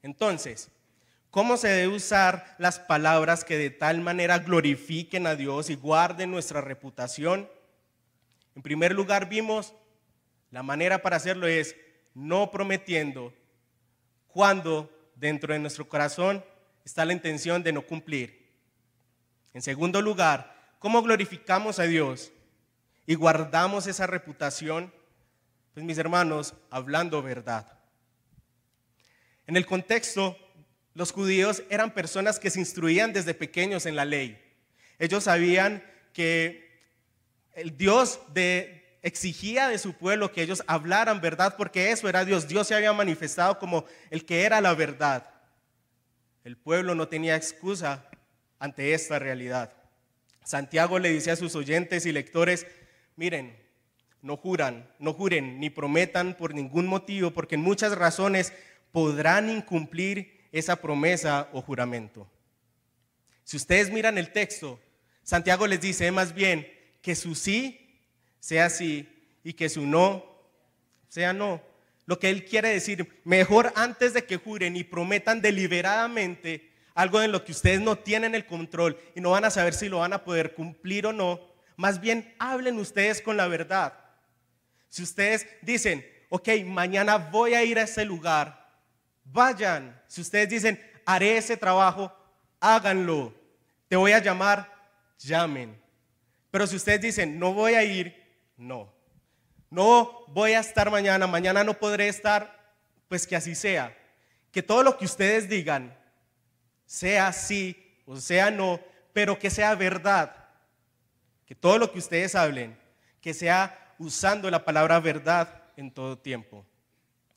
[0.00, 0.70] Entonces,
[1.30, 6.30] ¿cómo se debe usar las palabras que de tal manera glorifiquen a Dios y guarden
[6.30, 7.50] nuestra reputación?
[8.56, 9.74] En primer lugar, vimos
[10.50, 11.76] la manera para hacerlo es
[12.14, 13.34] no prometiendo
[14.26, 16.42] cuando dentro de nuestro corazón
[16.84, 18.50] está la intención de no cumplir.
[19.54, 22.32] En segundo lugar, ¿cómo glorificamos a Dios
[23.06, 24.92] y guardamos esa reputación?
[25.74, 27.78] Pues mis hermanos, hablando verdad.
[29.46, 30.36] En el contexto,
[30.94, 34.38] los judíos eran personas que se instruían desde pequeños en la ley.
[34.98, 36.70] Ellos sabían que
[37.54, 42.48] el Dios de, exigía de su pueblo que ellos hablaran verdad porque eso era Dios.
[42.48, 45.31] Dios se había manifestado como el que era la verdad.
[46.44, 48.08] El pueblo no tenía excusa
[48.58, 49.72] ante esta realidad.
[50.44, 52.66] Santiago le dice a sus oyentes y lectores,
[53.16, 53.56] miren,
[54.22, 58.52] no juran, no juren ni prometan por ningún motivo, porque en muchas razones
[58.92, 62.28] podrán incumplir esa promesa o juramento.
[63.44, 64.80] Si ustedes miran el texto,
[65.22, 66.66] Santiago les dice más bien
[67.00, 68.00] que su sí
[68.40, 69.08] sea sí
[69.44, 70.24] y que su no
[71.08, 71.60] sea no.
[72.12, 77.32] Lo que él quiere decir, mejor antes de que juren y prometan deliberadamente algo en
[77.32, 80.12] lo que ustedes no tienen el control y no van a saber si lo van
[80.12, 81.40] a poder cumplir o no,
[81.74, 83.94] más bien hablen ustedes con la verdad.
[84.90, 88.70] Si ustedes dicen, ok, mañana voy a ir a ese lugar,
[89.24, 89.98] vayan.
[90.06, 92.14] Si ustedes dicen, haré ese trabajo,
[92.60, 93.32] háganlo.
[93.88, 94.70] Te voy a llamar,
[95.18, 95.80] llamen.
[96.50, 98.14] Pero si ustedes dicen, no voy a ir,
[98.58, 98.92] no.
[99.72, 102.74] No voy a estar mañana, mañana no podré estar,
[103.08, 103.96] pues que así sea.
[104.50, 105.98] Que todo lo que ustedes digan
[106.84, 108.78] sea sí o sea no,
[109.14, 110.36] pero que sea verdad.
[111.46, 112.76] Que todo lo que ustedes hablen,
[113.22, 116.66] que sea usando la palabra verdad en todo tiempo.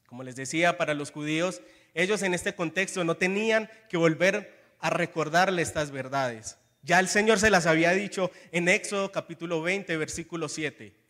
[0.05, 1.61] Como les decía, para los judíos,
[1.93, 6.57] ellos en este contexto no tenían que volver a recordarle estas verdades.
[6.83, 11.04] Ya el Señor se las había dicho en Éxodo capítulo 20, versículo 7.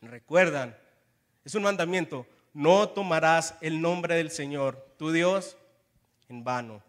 [0.00, 0.76] Recuerdan,
[1.44, 5.56] es un mandamiento, no tomarás el nombre del Señor, tu Dios,
[6.28, 6.82] en vano.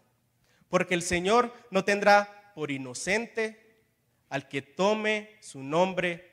[0.68, 3.84] Porque el Señor no tendrá por inocente
[4.28, 6.28] al que tome su nombre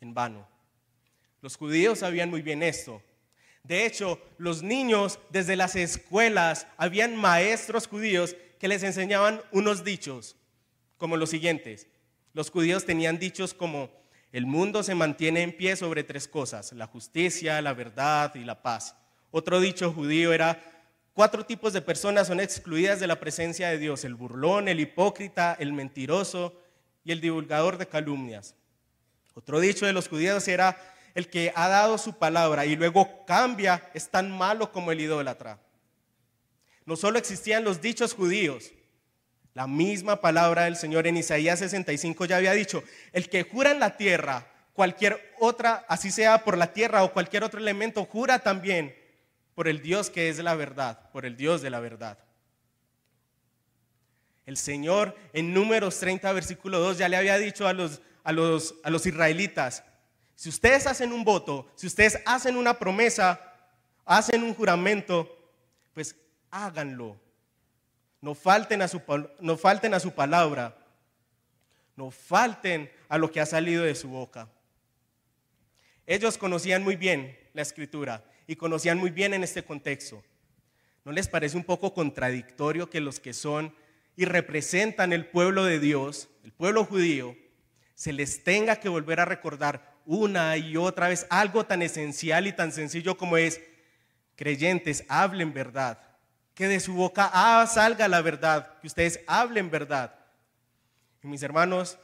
[0.00, 0.46] en vano.
[1.40, 3.02] Los judíos sabían muy bien esto.
[3.62, 10.36] De hecho, los niños desde las escuelas, habían maestros judíos que les enseñaban unos dichos,
[10.96, 11.86] como los siguientes.
[12.32, 13.90] Los judíos tenían dichos como,
[14.32, 18.62] el mundo se mantiene en pie sobre tres cosas, la justicia, la verdad y la
[18.62, 18.94] paz.
[19.32, 20.62] Otro dicho judío era,
[21.14, 25.56] cuatro tipos de personas son excluidas de la presencia de Dios, el burlón, el hipócrita,
[25.58, 26.54] el mentiroso
[27.04, 28.54] y el divulgador de calumnias.
[29.34, 30.76] Otro dicho de los judíos era,
[31.14, 35.58] el que ha dado su palabra y luego cambia es tan malo como el idólatra.
[36.86, 38.72] No solo existían los dichos judíos,
[39.54, 43.80] la misma palabra del Señor en Isaías 65 ya había dicho, el que jura en
[43.80, 48.94] la tierra, cualquier otra, así sea por la tierra o cualquier otro elemento, jura también
[49.54, 52.18] por el Dios que es la verdad, por el Dios de la verdad.
[54.46, 58.76] El Señor en números 30, versículo 2 ya le había dicho a los, a los,
[58.84, 59.84] a los israelitas,
[60.36, 63.38] si ustedes hacen un voto, si ustedes hacen una promesa,
[64.06, 65.28] hacen un juramento,
[65.92, 66.16] pues
[66.50, 67.20] háganlo
[68.20, 69.00] no falten a su,
[69.40, 70.76] no falten a su palabra,
[71.96, 74.48] no falten a lo que ha salido de su boca.
[76.06, 80.22] Ellos conocían muy bien la escritura y conocían muy bien en este contexto.
[81.04, 83.74] ¿No les parece un poco contradictorio que los que son
[84.16, 87.36] y representan el pueblo de Dios, el pueblo judío,
[87.94, 92.52] se les tenga que volver a recordar una y otra vez algo tan esencial y
[92.52, 93.60] tan sencillo como es,
[94.36, 96.09] creyentes, hablen verdad,
[96.60, 100.14] que de su boca ah, salga la verdad, que ustedes hablen verdad.
[101.22, 101.96] Y mis hermanos,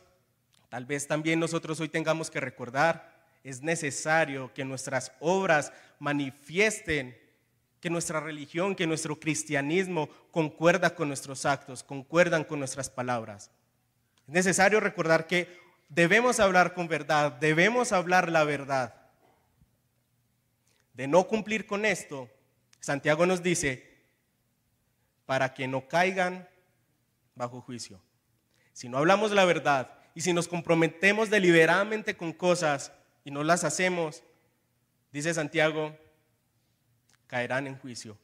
[0.71, 7.15] tal vez también nosotros hoy tengamos que recordar, es necesario que nuestras obras manifiesten
[7.83, 13.51] que nuestra religión, que nuestro cristianismo concuerda con nuestros actos, concuerdan con nuestras palabras.
[14.27, 15.55] Es necesario recordar que
[15.91, 18.95] debemos hablar con verdad, debemos hablar la verdad.
[20.95, 22.31] De no cumplir con esto,
[22.81, 23.96] Santiago nos dice,
[25.27, 26.49] para que no caigan
[27.35, 28.01] bajo juicio.
[28.73, 32.93] Si no hablamos la verdad y si nos comprometemos deliberadamente con cosas
[33.25, 34.23] y no las hacemos,
[35.13, 35.97] dice Santiago,
[37.27, 38.17] caerán en juicio.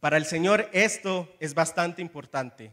[0.00, 2.72] Para el Señor esto es bastante importante.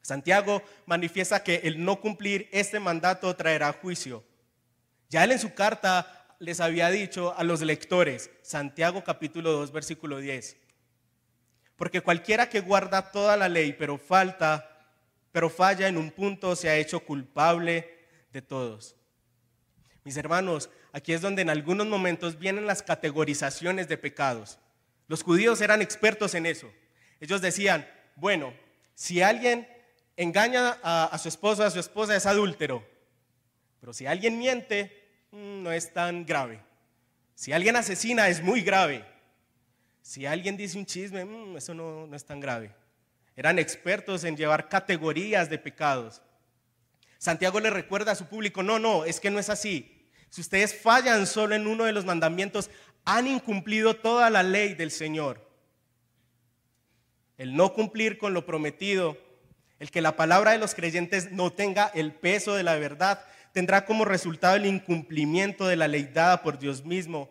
[0.00, 4.24] Santiago manifiesta que el no cumplir este mandato traerá juicio.
[5.10, 10.18] Ya él en su carta les había dicho a los lectores, Santiago capítulo 2, versículo
[10.18, 10.56] 10,
[11.78, 14.68] porque cualquiera que guarda toda la ley, pero falta,
[15.30, 17.88] pero falla en un punto, se ha hecho culpable
[18.32, 18.96] de todos.
[20.02, 24.58] Mis hermanos, aquí es donde en algunos momentos vienen las categorizaciones de pecados.
[25.06, 26.68] Los judíos eran expertos en eso.
[27.20, 28.52] Ellos decían, bueno,
[28.94, 29.68] si alguien
[30.16, 32.84] engaña a, su esposo, a su esposa es adúltero,
[33.80, 36.60] pero si alguien miente, mm, no es tan grave.
[37.36, 39.04] Si alguien asesina es muy grave.
[40.08, 42.74] Si alguien dice un chisme, mm, eso no, no es tan grave.
[43.36, 46.22] Eran expertos en llevar categorías de pecados.
[47.18, 50.08] Santiago le recuerda a su público, no, no, es que no es así.
[50.30, 52.70] Si ustedes fallan solo en uno de los mandamientos,
[53.04, 55.46] han incumplido toda la ley del Señor.
[57.36, 59.18] El no cumplir con lo prometido,
[59.78, 63.84] el que la palabra de los creyentes no tenga el peso de la verdad, tendrá
[63.84, 67.28] como resultado el incumplimiento de la ley dada por Dios mismo,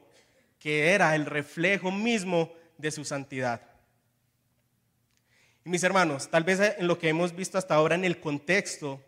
[0.59, 3.61] que era el reflejo mismo de su santidad.
[5.65, 9.03] Y mis hermanos, tal vez en lo que hemos visto hasta ahora en el contexto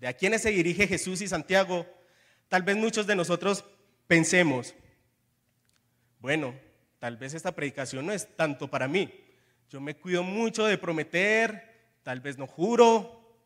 [0.00, 1.86] de a quienes se dirige Jesús y Santiago,
[2.52, 3.64] Tal vez muchos de nosotros
[4.06, 4.74] pensemos,
[6.18, 6.54] bueno,
[6.98, 9.10] tal vez esta predicación no es tanto para mí.
[9.70, 13.40] Yo me cuido mucho de prometer, tal vez no juro,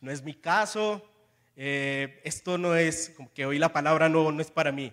[0.00, 1.08] no es mi caso,
[1.54, 4.92] eh, esto no es, como que hoy la palabra no, no es para mí.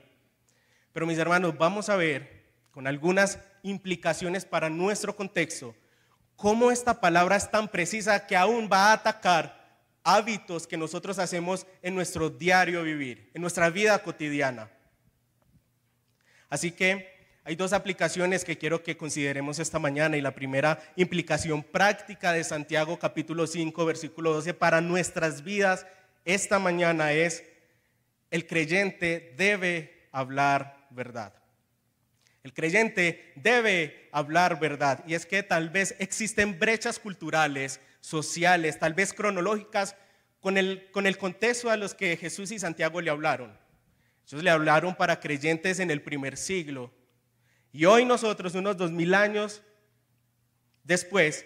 [0.93, 2.36] Pero mis hermanos, vamos a ver
[2.77, 5.73] con algunas implicaciones para nuestro contexto,
[6.35, 11.65] cómo esta palabra es tan precisa que aún va a atacar hábitos que nosotros hacemos
[11.81, 14.69] en nuestro diario vivir, en nuestra vida cotidiana.
[16.49, 21.63] Así que hay dos aplicaciones que quiero que consideremos esta mañana y la primera implicación
[21.63, 25.87] práctica de Santiago capítulo 5 versículo 12 para nuestras vidas
[26.25, 27.43] esta mañana es
[28.29, 31.33] el creyente debe hablar verdad.
[32.47, 38.93] El creyente debe hablar verdad y es que tal vez existen brechas culturales sociales, tal
[38.93, 39.97] vez cronológicas,
[40.39, 43.59] con el, con el contexto a los que Jesús y Santiago le hablaron.
[44.25, 46.89] Ellos le hablaron para creyentes en el primer siglo.
[47.73, 49.61] Y hoy nosotros, unos dos mil años
[50.85, 51.45] después,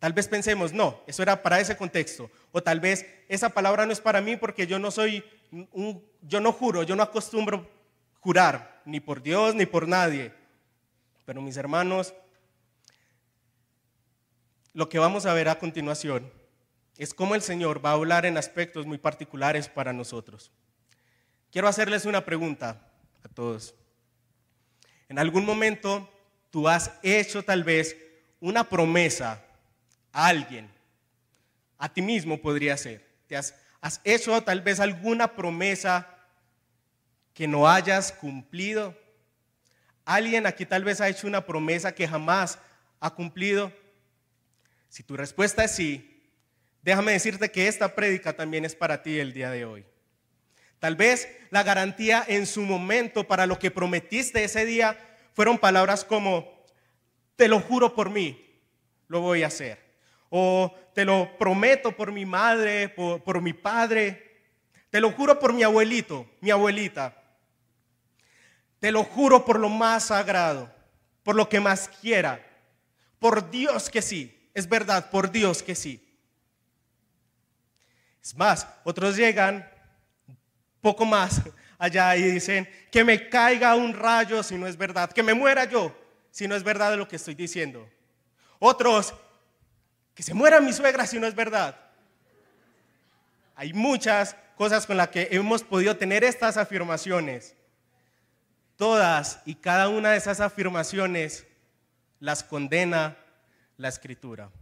[0.00, 2.28] tal vez pensemos, no, eso era para ese contexto.
[2.50, 6.40] O tal vez esa palabra no es para mí porque yo no soy, un, yo
[6.40, 7.70] no juro, yo no acostumbro
[8.18, 10.32] jurar, ni por Dios ni por nadie.
[11.26, 12.14] Pero mis hermanos,
[14.72, 16.32] lo que vamos a ver a continuación
[16.96, 20.50] es cómo el Señor va a hablar en aspectos muy particulares para nosotros.
[21.52, 22.90] Quiero hacerles una pregunta
[23.22, 23.74] a todos.
[25.08, 26.10] En algún momento
[26.50, 27.96] tú has hecho tal vez
[28.40, 29.44] una promesa
[30.12, 30.70] a alguien,
[31.76, 33.06] a ti mismo podría ser.
[33.26, 36.17] Te has, has hecho tal vez alguna promesa
[37.38, 38.96] que no hayas cumplido.
[40.04, 42.58] Alguien aquí tal vez ha hecho una promesa que jamás
[42.98, 43.72] ha cumplido.
[44.88, 46.20] Si tu respuesta es sí,
[46.82, 49.86] déjame decirte que esta prédica también es para ti el día de hoy.
[50.80, 54.98] Tal vez la garantía en su momento para lo que prometiste ese día
[55.32, 56.66] fueron palabras como,
[57.36, 58.60] te lo juro por mí,
[59.06, 59.78] lo voy a hacer.
[60.28, 64.40] O te lo prometo por mi madre, por, por mi padre.
[64.90, 67.17] Te lo juro por mi abuelito, mi abuelita.
[68.80, 70.70] Te lo juro por lo más sagrado,
[71.22, 72.44] por lo que más quiera.
[73.18, 74.50] Por Dios que sí.
[74.54, 76.04] Es verdad, por Dios que sí.
[78.22, 79.68] Es más, otros llegan
[80.80, 81.40] poco más
[81.78, 85.64] allá y dicen, que me caiga un rayo si no es verdad, que me muera
[85.64, 85.96] yo
[86.30, 87.88] si no es verdad lo que estoy diciendo.
[88.58, 89.14] Otros,
[90.14, 91.78] que se muera mi suegra si no es verdad.
[93.54, 97.54] Hay muchas cosas con las que hemos podido tener estas afirmaciones.
[98.78, 101.44] Todas y cada una de esas afirmaciones
[102.20, 103.16] las condena
[103.76, 104.52] la escritura.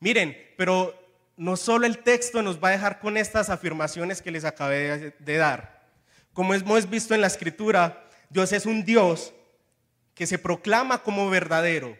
[0.00, 0.94] Miren, pero
[1.38, 5.36] no solo el texto nos va a dejar con estas afirmaciones que les acabé de
[5.38, 5.88] dar.
[6.34, 9.32] Como hemos visto en la escritura, Dios es un Dios
[10.14, 11.96] que se proclama como verdadero.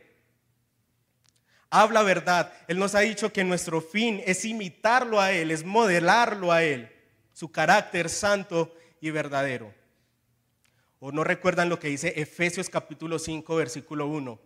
[1.70, 2.52] Habla verdad.
[2.66, 6.94] Él nos ha dicho que nuestro fin es imitarlo a Él, es modelarlo a Él,
[7.32, 9.77] su carácter santo y verdadero.
[11.00, 14.40] ¿O no recuerdan lo que dice Efesios capítulo 5, versículo 1?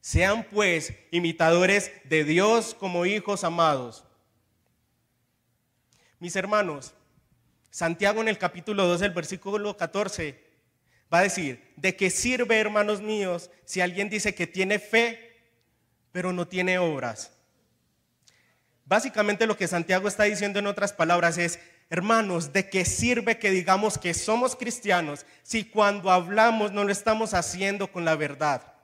[0.00, 4.04] Sean pues imitadores de Dios como hijos amados.
[6.18, 6.94] Mis hermanos,
[7.70, 10.42] Santiago en el capítulo 2, el versículo 14,
[11.12, 15.36] va a decir, ¿de qué sirve, hermanos míos, si alguien dice que tiene fe,
[16.10, 17.32] pero no tiene obras?
[18.84, 21.60] Básicamente lo que Santiago está diciendo en otras palabras es,
[21.90, 27.34] hermanos, ¿de qué sirve que digamos que somos cristianos si cuando hablamos no lo estamos
[27.34, 28.74] haciendo con la verdad?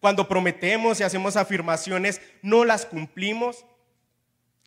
[0.00, 3.64] Cuando prometemos y hacemos afirmaciones, no las cumplimos.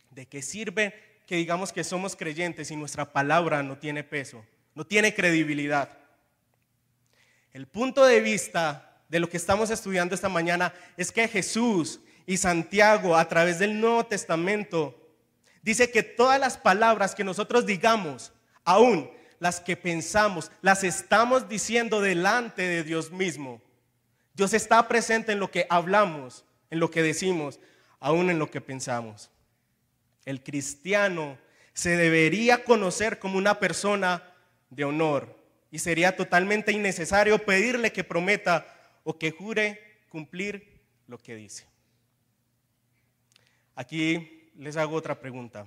[0.09, 0.93] ¿De qué sirve
[1.25, 5.97] que digamos que somos creyentes y nuestra palabra no tiene peso, no tiene credibilidad?
[7.53, 12.37] El punto de vista de lo que estamos estudiando esta mañana es que Jesús y
[12.37, 15.00] Santiago a través del Nuevo Testamento
[15.61, 18.33] dice que todas las palabras que nosotros digamos,
[18.63, 19.09] aún
[19.39, 23.61] las que pensamos, las estamos diciendo delante de Dios mismo.
[24.35, 27.59] Dios está presente en lo que hablamos, en lo que decimos,
[27.99, 29.31] aún en lo que pensamos.
[30.25, 31.39] El cristiano
[31.73, 34.23] se debería conocer como una persona
[34.69, 35.35] de honor
[35.71, 38.67] y sería totalmente innecesario pedirle que prometa
[39.03, 41.65] o que jure cumplir lo que dice.
[43.75, 45.65] Aquí les hago otra pregunta.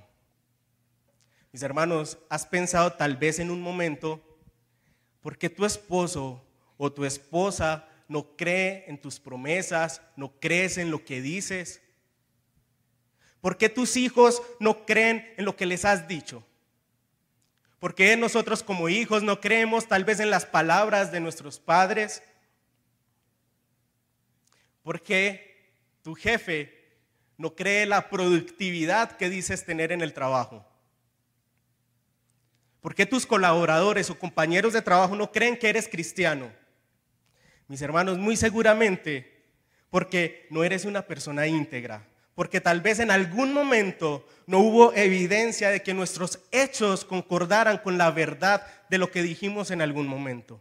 [1.51, 4.23] Mis hermanos, ¿has pensado tal vez en un momento
[5.21, 6.41] por qué tu esposo
[6.77, 11.83] o tu esposa no cree en tus promesas, no crees en lo que dices?
[13.41, 16.47] ¿Por qué tus hijos no creen en lo que les has dicho?
[17.81, 22.23] ¿Por qué nosotros como hijos no creemos tal vez en las palabras de nuestros padres?
[24.85, 25.73] ¿Por qué
[26.03, 26.84] tu jefe
[27.37, 30.67] no cree la productividad que dices tener en el trabajo?
[32.81, 36.53] ¿Por qué tus colaboradores o compañeros de trabajo no creen que eres cristiano?
[37.67, 39.47] Mis hermanos, muy seguramente
[39.89, 45.71] porque no eres una persona íntegra, porque tal vez en algún momento no hubo evidencia
[45.71, 50.61] de que nuestros hechos concordaran con la verdad de lo que dijimos en algún momento.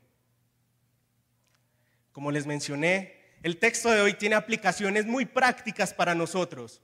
[2.13, 6.81] Como les mencioné, el texto de hoy tiene aplicaciones muy prácticas para nosotros.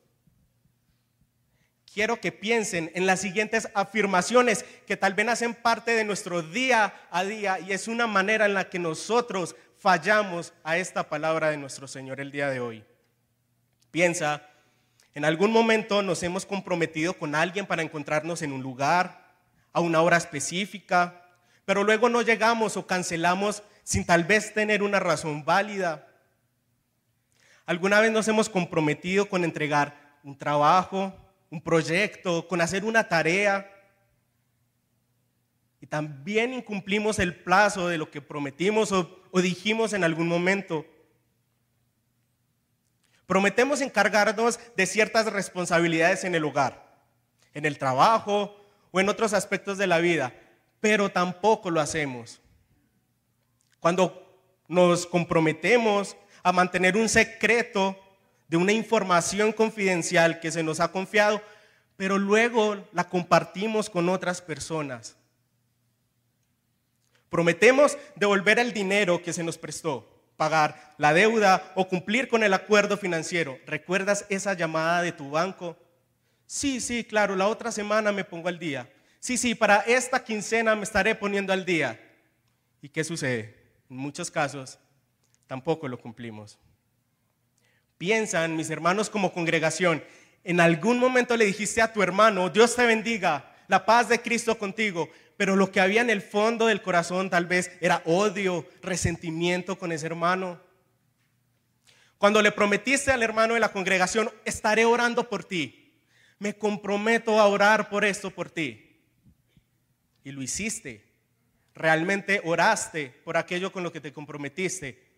[1.92, 6.94] Quiero que piensen en las siguientes afirmaciones que tal vez hacen parte de nuestro día
[7.10, 11.58] a día y es una manera en la que nosotros fallamos a esta palabra de
[11.58, 12.84] nuestro Señor el día de hoy.
[13.90, 14.48] Piensa,
[15.16, 19.34] en algún momento nos hemos comprometido con alguien para encontrarnos en un lugar,
[19.72, 21.26] a una hora específica,
[21.66, 26.09] pero luego no llegamos o cancelamos sin tal vez tener una razón válida.
[27.70, 31.14] ¿Alguna vez nos hemos comprometido con entregar un trabajo,
[31.52, 33.72] un proyecto, con hacer una tarea?
[35.80, 40.86] Y también incumplimos el plazo de lo que prometimos o o dijimos en algún momento.
[43.26, 47.04] Prometemos encargarnos de ciertas responsabilidades en el hogar,
[47.54, 48.56] en el trabajo
[48.92, 50.34] o en otros aspectos de la vida,
[50.80, 52.42] pero tampoco lo hacemos.
[53.80, 54.26] Cuando
[54.68, 57.98] nos comprometemos a mantener un secreto
[58.48, 61.42] de una información confidencial que se nos ha confiado,
[61.96, 65.16] pero luego la compartimos con otras personas.
[67.30, 72.54] Prometemos devolver el dinero que se nos prestó, pagar la deuda o cumplir con el
[72.54, 73.60] acuerdo financiero.
[73.68, 75.78] ¿Recuerdas esa llamada de tu banco?
[76.48, 78.92] Sí, sí, claro, la otra semana me pongo al día.
[79.20, 82.00] Sí, sí, para esta quincena me estaré poniendo al día.
[82.82, 83.56] ¿Y qué sucede?
[83.90, 84.80] En muchos casos
[85.50, 86.60] tampoco lo cumplimos.
[87.98, 90.04] Piensan, mis hermanos, como congregación,
[90.44, 94.60] en algún momento le dijiste a tu hermano, Dios te bendiga, la paz de Cristo
[94.60, 99.76] contigo, pero lo que había en el fondo del corazón tal vez era odio, resentimiento
[99.80, 100.62] con ese hermano.
[102.20, 105.96] Cuando le prometiste al hermano de la congregación, estaré orando por ti,
[106.38, 109.02] me comprometo a orar por esto por ti.
[110.24, 111.10] Y lo hiciste.
[111.74, 115.09] Realmente oraste por aquello con lo que te comprometiste.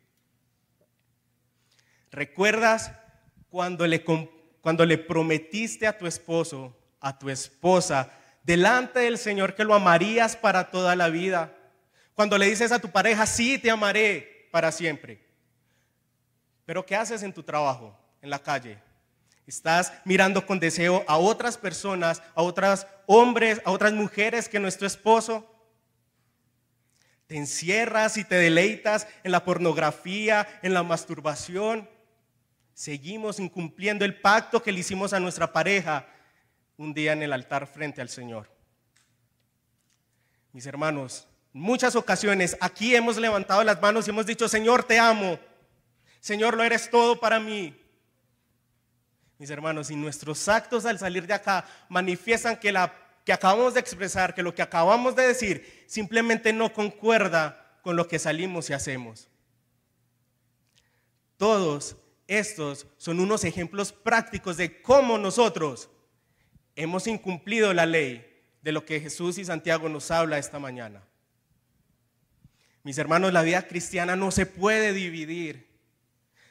[2.12, 2.92] ¿Recuerdas
[3.52, 8.12] cuando le, prometiste a tu esposo, a tu esposa,
[8.44, 11.56] delante del Señor que lo amarías para toda la vida.
[12.14, 15.22] Cuando le dices a tu pareja, sí, te amaré para siempre.
[16.66, 18.78] Pero ¿qué haces en tu trabajo, en la calle?
[19.46, 24.88] Estás mirando con deseo a otras personas, a otras hombres, a otras mujeres que nuestro
[24.88, 25.48] esposo.
[27.28, 31.90] te encierras y te deleitas en la pornografía, en la masturbación.
[32.82, 36.08] Seguimos incumpliendo el pacto que le hicimos a nuestra pareja
[36.78, 38.50] un día en el altar frente al Señor.
[40.52, 44.98] Mis hermanos, en muchas ocasiones aquí hemos levantado las manos y hemos dicho, Señor, te
[44.98, 45.38] amo.
[46.20, 47.80] Señor, lo eres todo para mí.
[49.38, 52.92] Mis hermanos, y nuestros actos al salir de acá manifiestan que la
[53.24, 58.08] que acabamos de expresar, que lo que acabamos de decir, simplemente no concuerda con lo
[58.08, 59.30] que salimos y hacemos.
[61.38, 61.96] Todos
[62.32, 65.90] estos son unos ejemplos prácticos de cómo nosotros
[66.78, 68.26] hemos incumplido la ley
[68.62, 71.04] de lo que Jesús y Santiago nos habla esta mañana.
[72.84, 75.68] Mis hermanos, la vida cristiana no se puede dividir.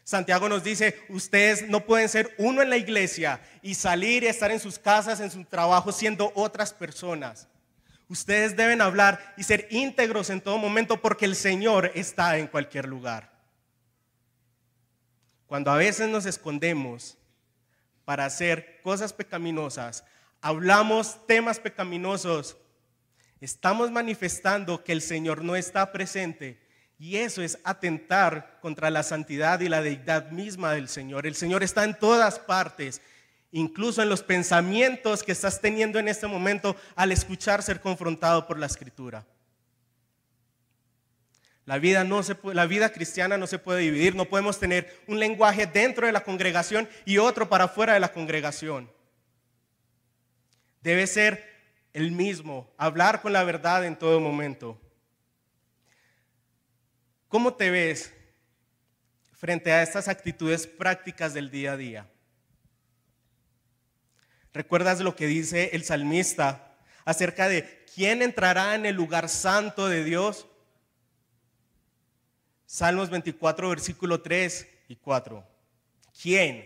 [0.04, 4.50] Santiago nos dice, ustedes no pueden ser uno en la iglesia y salir y estar
[4.50, 7.48] en sus casas, en su trabajo, siendo otras personas.
[8.06, 12.86] Ustedes deben hablar y ser íntegros en todo momento porque el Señor está en cualquier
[12.86, 13.29] lugar.
[15.50, 17.18] Cuando a veces nos escondemos
[18.04, 20.04] para hacer cosas pecaminosas,
[20.40, 22.56] hablamos temas pecaminosos,
[23.40, 26.64] estamos manifestando que el Señor no está presente
[27.00, 31.26] y eso es atentar contra la santidad y la deidad misma del Señor.
[31.26, 33.02] El Señor está en todas partes,
[33.50, 38.56] incluso en los pensamientos que estás teniendo en este momento al escuchar ser confrontado por
[38.56, 39.26] la Escritura.
[41.70, 45.20] La vida, no se la vida cristiana no se puede dividir, no podemos tener un
[45.20, 48.90] lenguaje dentro de la congregación y otro para fuera de la congregación.
[50.82, 51.48] Debe ser
[51.92, 54.80] el mismo, hablar con la verdad en todo momento.
[57.28, 58.12] ¿Cómo te ves
[59.30, 62.10] frente a estas actitudes prácticas del día a día?
[64.52, 70.02] ¿Recuerdas lo que dice el salmista acerca de quién entrará en el lugar santo de
[70.02, 70.48] Dios?
[72.72, 75.44] Salmos 24, versículo 3 y 4.
[76.22, 76.64] ¿Quién?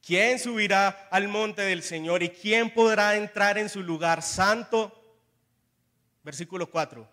[0.00, 4.90] ¿Quién subirá al monte del Señor y quién podrá entrar en su lugar santo?
[6.22, 7.06] Versículo 4.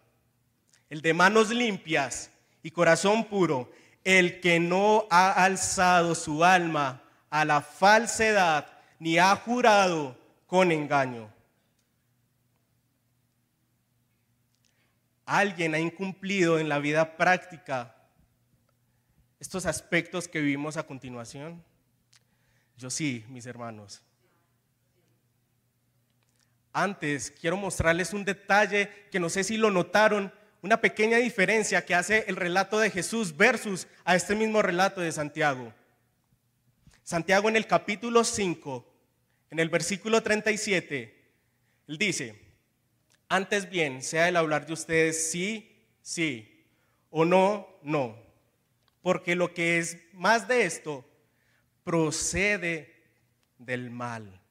[0.89, 2.31] El de manos limpias
[2.63, 3.69] y corazón puro,
[4.05, 8.65] el que no ha alzado su alma a la falsedad
[8.97, 10.17] ni ha jurado
[10.47, 11.29] con engaño.
[15.25, 17.97] Alguien ha incumplido en la vida práctica
[19.41, 21.63] estos aspectos que vivimos a continuación.
[22.77, 24.03] Yo sí, mis hermanos.
[26.71, 30.31] Antes quiero mostrarles un detalle que no sé si lo notaron,
[30.61, 35.11] una pequeña diferencia que hace el relato de Jesús versus a este mismo relato de
[35.11, 35.73] Santiago.
[37.01, 38.93] Santiago en el capítulo 5,
[39.49, 41.33] en el versículo 37,
[41.87, 42.39] él dice,
[43.27, 46.63] antes bien, sea el hablar de ustedes sí, sí,
[47.09, 48.30] o no, no,
[49.01, 51.05] porque lo que es más de esto
[51.83, 52.93] procede
[53.57, 54.41] del mal.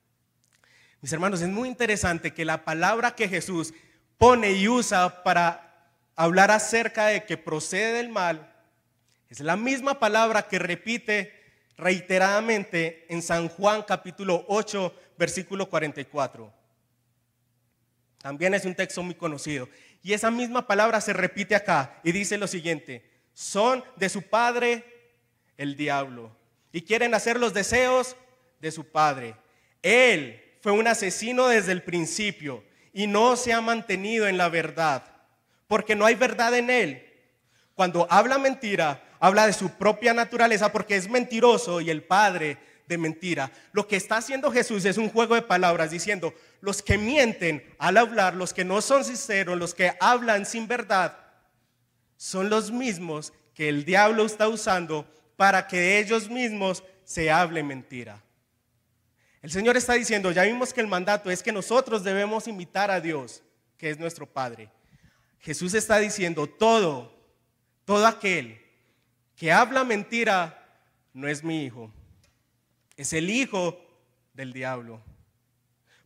[1.01, 3.73] Mis hermanos, es muy interesante que la palabra que Jesús
[4.19, 8.55] pone y usa para hablar acerca de que procede del mal
[9.31, 11.33] es la misma palabra que repite
[11.79, 16.53] reiteradamente en San Juan capítulo 8, versículo 44.
[18.19, 19.69] También es un texto muy conocido.
[20.03, 24.85] Y esa misma palabra se repite acá y dice lo siguiente, son de su padre
[25.57, 26.35] el diablo
[26.73, 28.17] y quieren hacer los deseos
[28.61, 29.37] de su padre.
[29.83, 32.63] Él fue un asesino desde el principio
[32.93, 35.05] y no se ha mantenido en la verdad,
[35.67, 37.07] porque no hay verdad en él.
[37.75, 42.99] Cuando habla mentira, habla de su propia naturaleza porque es mentiroso y el padre de
[42.99, 43.51] mentira.
[43.73, 47.97] Lo que está haciendo Jesús es un juego de palabras diciendo, los que mienten al
[47.97, 51.17] hablar, los que no son sinceros, los que hablan sin verdad,
[52.21, 58.23] son los mismos que el diablo está usando para que ellos mismos se hable mentira.
[59.41, 63.01] El Señor está diciendo, ya vimos que el mandato es que nosotros debemos imitar a
[63.01, 63.43] Dios,
[63.79, 64.71] que es nuestro Padre.
[65.39, 67.11] Jesús está diciendo, todo,
[67.87, 68.61] todo aquel
[69.35, 70.63] que habla mentira
[71.15, 71.91] no es mi hijo,
[72.99, 73.81] es el hijo
[74.35, 75.01] del diablo.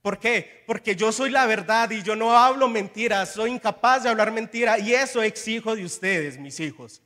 [0.05, 0.63] ¿Por qué?
[0.67, 4.79] Porque yo soy la verdad y yo no hablo mentiras, soy incapaz de hablar mentira
[4.79, 7.01] y eso exijo de ustedes, mis hijos.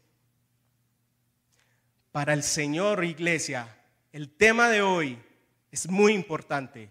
[2.10, 3.68] Para el Señor, iglesia,
[4.10, 5.16] el tema de hoy
[5.70, 6.90] es muy importante.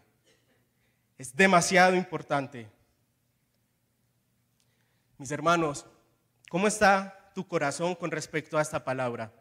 [1.17, 2.69] Es demasiado importante.
[5.17, 5.85] Mis hermanos,
[6.49, 9.33] ¿cómo está tu corazón con respecto a esta palabra?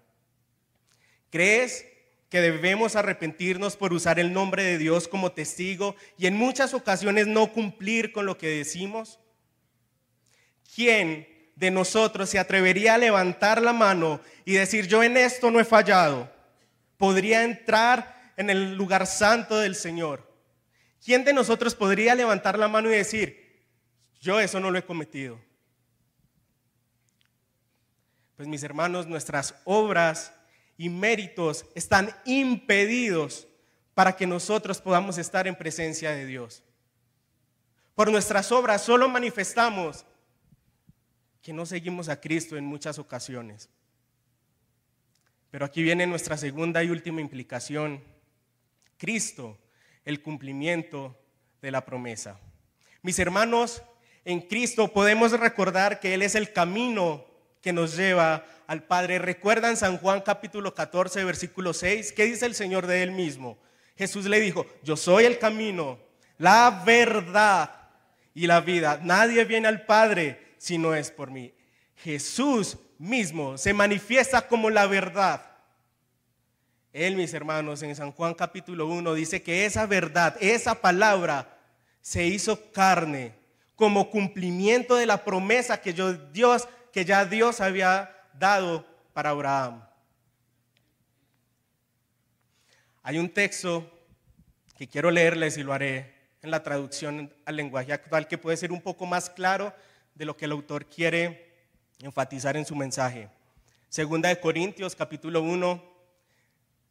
[1.31, 1.87] ¿Crees
[2.29, 7.27] que debemos arrepentirnos por usar el nombre de Dios como testigo y en muchas ocasiones
[7.27, 9.21] no cumplir con lo que decimos?
[10.75, 15.61] ¿Quién de nosotros se atrevería a levantar la mano y decir, yo en esto no
[15.61, 16.31] he fallado?
[16.97, 20.31] Podría entrar en el lugar santo del Señor.
[21.05, 23.65] ¿Quién de nosotros podría levantar la mano y decir,
[24.21, 25.41] yo eso no lo he cometido?
[28.37, 30.33] Pues mis hermanos, nuestras obras
[30.77, 33.47] y méritos están impedidos
[33.95, 36.63] para que nosotros podamos estar en presencia de Dios.
[37.95, 40.05] Por nuestras obras solo manifestamos
[41.41, 43.71] que no seguimos a Cristo en muchas ocasiones.
[45.51, 48.03] Pero aquí viene nuestra segunda y última implicación.
[48.99, 49.59] Cristo,
[50.05, 51.17] el cumplimiento
[51.63, 52.39] de la promesa.
[53.01, 53.83] Mis hermanos,
[54.25, 57.25] en Cristo podemos recordar que Él es el camino
[57.63, 59.19] que nos lleva al Padre.
[59.19, 62.13] ¿Recuerdan San Juan capítulo 14, versículo 6?
[62.13, 63.59] ¿Qué dice el Señor de Él mismo?
[63.97, 65.99] Jesús le dijo, yo soy el camino,
[66.39, 67.71] la verdad
[68.35, 69.01] y la vida.
[69.03, 71.55] Nadie viene al Padre si no es por mí.
[71.97, 75.43] Jesús mismo se manifiesta como la verdad.
[76.93, 81.59] Él, mis hermanos, en San Juan capítulo 1 dice que esa verdad, esa palabra
[82.01, 83.35] se hizo carne
[83.75, 89.87] como cumplimiento de la promesa que yo, Dios, que ya Dios había dado para Abraham.
[93.03, 93.91] Hay un texto
[94.77, 98.73] que quiero leerles y lo haré en la traducción al lenguaje actual que puede ser
[98.73, 99.73] un poco más claro
[100.15, 101.69] de lo que el autor quiere
[102.01, 103.29] enfatizar en su mensaje.
[103.89, 105.97] Segunda de Corintios capítulo 1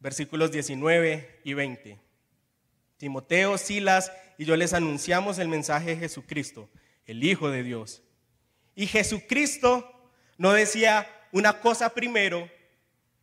[0.00, 1.98] versículos 19 y 20.
[2.96, 6.68] Timoteo, Silas y yo les anunciamos el mensaje de Jesucristo,
[7.06, 8.02] el Hijo de Dios.
[8.74, 12.50] Y Jesucristo no decía una cosa primero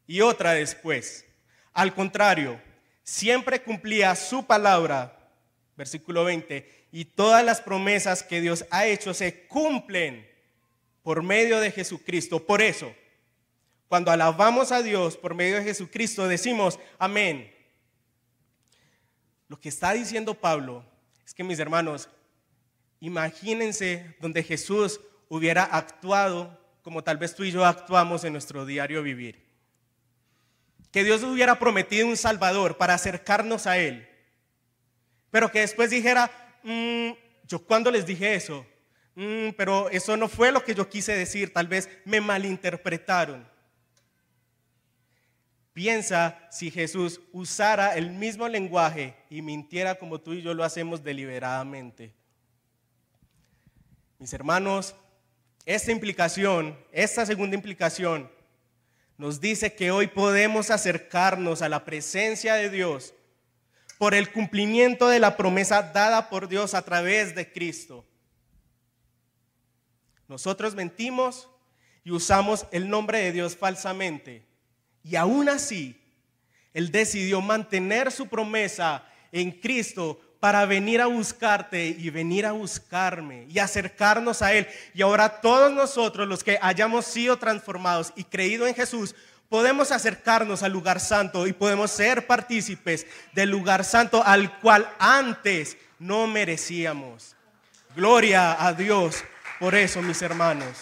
[0.07, 1.25] y otra después.
[1.73, 2.61] Al contrario,
[3.03, 5.17] siempre cumplía su palabra,
[5.75, 10.29] versículo 20, y todas las promesas que Dios ha hecho se cumplen
[11.01, 12.45] por medio de Jesucristo.
[12.45, 12.93] Por eso,
[13.87, 17.53] cuando alabamos a Dios por medio de Jesucristo, decimos amén.
[19.47, 20.83] Lo que está diciendo Pablo
[21.25, 22.09] es que mis hermanos,
[22.99, 24.99] imagínense donde Jesús
[25.29, 29.53] hubiera actuado como tal vez tú y yo actuamos en nuestro diario vivir
[30.93, 34.07] que Dios hubiera prometido un Salvador para acercarnos a Él,
[35.31, 36.31] pero que después dijera,
[36.61, 37.09] mm,
[37.47, 38.63] yo cuando les dije eso,
[39.15, 43.43] mm, pero eso no fue lo que yo quise decir, tal vez me malinterpretaron.
[45.73, 51.03] Piensa si Jesús usara el mismo lenguaje y mintiera como tú y yo lo hacemos
[51.03, 52.13] deliberadamente.
[54.19, 54.95] Mis hermanos,
[55.65, 58.29] esta implicación, esta segunda implicación,
[59.17, 63.13] nos dice que hoy podemos acercarnos a la presencia de Dios
[63.97, 68.05] por el cumplimiento de la promesa dada por Dios a través de Cristo.
[70.27, 71.47] Nosotros mentimos
[72.03, 74.45] y usamos el nombre de Dios falsamente.
[75.03, 76.01] Y aún así,
[76.73, 83.47] Él decidió mantener su promesa en Cristo para venir a buscarte y venir a buscarme
[83.49, 84.67] y acercarnos a Él.
[84.93, 89.15] Y ahora todos nosotros, los que hayamos sido transformados y creído en Jesús,
[89.47, 95.77] podemos acercarnos al lugar santo y podemos ser partícipes del lugar santo al cual antes
[95.97, 97.37] no merecíamos.
[97.95, 99.23] Gloria a Dios
[99.61, 100.77] por eso, mis hermanos.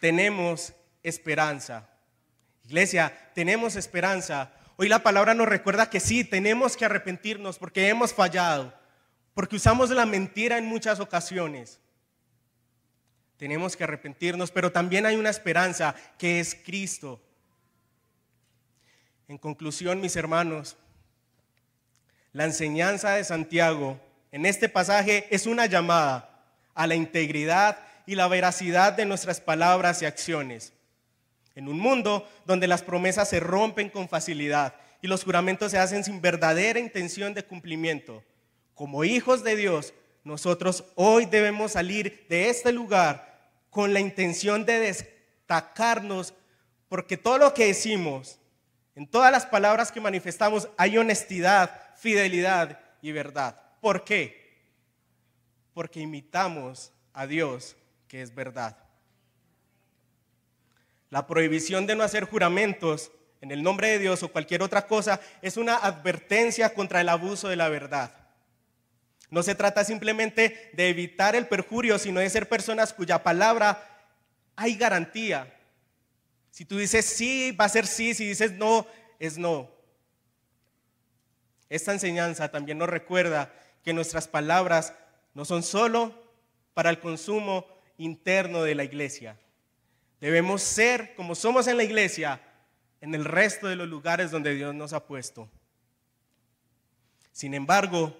[0.00, 1.88] Tenemos esperanza.
[2.66, 8.14] Iglesia, tenemos esperanza Hoy la palabra nos recuerda que sí, tenemos que arrepentirnos porque hemos
[8.14, 8.72] fallado,
[9.34, 11.80] porque usamos la mentira en muchas ocasiones.
[13.38, 17.20] Tenemos que arrepentirnos, pero también hay una esperanza que es Cristo.
[19.26, 20.76] En conclusión, mis hermanos,
[22.32, 24.00] la enseñanza de Santiago
[24.30, 26.40] en este pasaje es una llamada
[26.76, 30.72] a la integridad y la veracidad de nuestras palabras y acciones
[31.58, 36.04] en un mundo donde las promesas se rompen con facilidad y los juramentos se hacen
[36.04, 38.22] sin verdadera intención de cumplimiento.
[38.76, 39.92] Como hijos de Dios,
[40.22, 46.32] nosotros hoy debemos salir de este lugar con la intención de destacarnos,
[46.88, 48.38] porque todo lo que decimos,
[48.94, 53.60] en todas las palabras que manifestamos, hay honestidad, fidelidad y verdad.
[53.80, 54.62] ¿Por qué?
[55.74, 57.74] Porque imitamos a Dios,
[58.06, 58.76] que es verdad.
[61.10, 65.20] La prohibición de no hacer juramentos en el nombre de Dios o cualquier otra cosa
[65.42, 68.14] es una advertencia contra el abuso de la verdad.
[69.30, 74.06] No se trata simplemente de evitar el perjurio, sino de ser personas cuya palabra
[74.56, 75.54] hay garantía.
[76.50, 78.86] Si tú dices sí, va a ser sí, si dices no,
[79.18, 79.70] es no.
[81.68, 83.52] Esta enseñanza también nos recuerda
[83.84, 84.94] que nuestras palabras
[85.34, 86.14] no son solo
[86.74, 87.66] para el consumo
[87.98, 89.38] interno de la iglesia.
[90.20, 92.40] Debemos ser como somos en la iglesia,
[93.00, 95.48] en el resto de los lugares donde Dios nos ha puesto.
[97.32, 98.16] Sin embargo,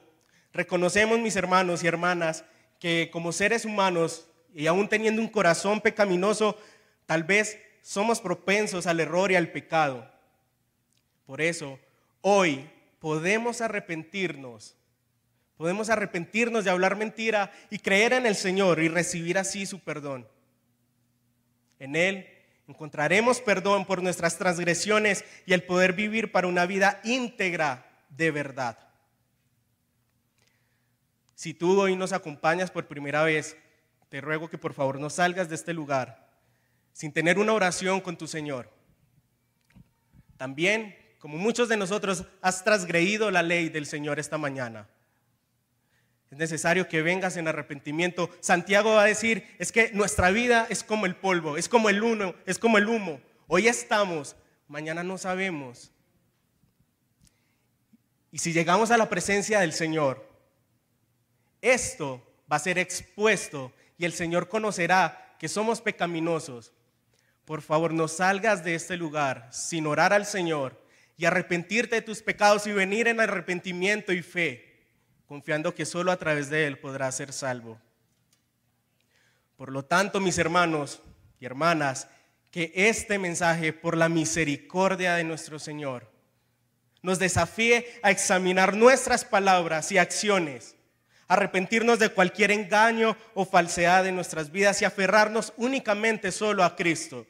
[0.53, 2.45] reconocemos, mis hermanos y hermanas,
[2.79, 6.57] que como seres humanos y aún teniendo un corazón pecaminoso,
[7.07, 10.09] tal vez somos propensos al error y al pecado.
[11.27, 11.81] Por eso,
[12.21, 12.71] hoy
[13.01, 14.77] podemos arrepentirnos,
[15.57, 20.29] podemos arrepentirnos de hablar mentira y creer en el Señor y recibir así su perdón.
[21.79, 22.29] En Él
[22.67, 28.79] encontraremos perdón por nuestras transgresiones y el poder vivir para una vida íntegra de verdad.
[31.35, 33.57] Si tú hoy nos acompañas por primera vez,
[34.09, 36.29] te ruego que por favor no salgas de este lugar
[36.99, 38.69] sin tener una oración con tu Señor.
[40.37, 44.89] También, como muchos de nosotros, has transgredido la ley del Señor esta mañana.
[46.31, 48.31] Es necesario que vengas en arrepentimiento.
[48.41, 52.03] Santiago va a decir, es que nuestra vida es como el polvo, es como el
[52.03, 53.21] humo, es como el humo.
[53.47, 55.91] Hoy estamos, mañana no sabemos.
[58.31, 60.29] Y si llegamos a la presencia del Señor,
[61.63, 66.73] esto va a ser expuesto y el Señor conocerá que somos pecaminosos.
[67.47, 70.79] Por favor, no salgas de este lugar sin orar al Señor
[71.17, 74.68] y arrepentirte de tus pecados y venir en arrepentimiento y fe,
[75.29, 77.79] confiando que solo a través de Él podrás ser salvo.
[79.57, 81.01] Por lo tanto, mis hermanos
[81.39, 82.09] y hermanas,
[82.51, 86.11] que este mensaje, por la misericordia de nuestro Señor,
[87.03, 90.75] nos desafíe a examinar nuestras palabras y acciones
[91.29, 97.27] arrepentirnos de cualquier engaño o falsedad en nuestras vidas y aferrarnos únicamente solo a Cristo.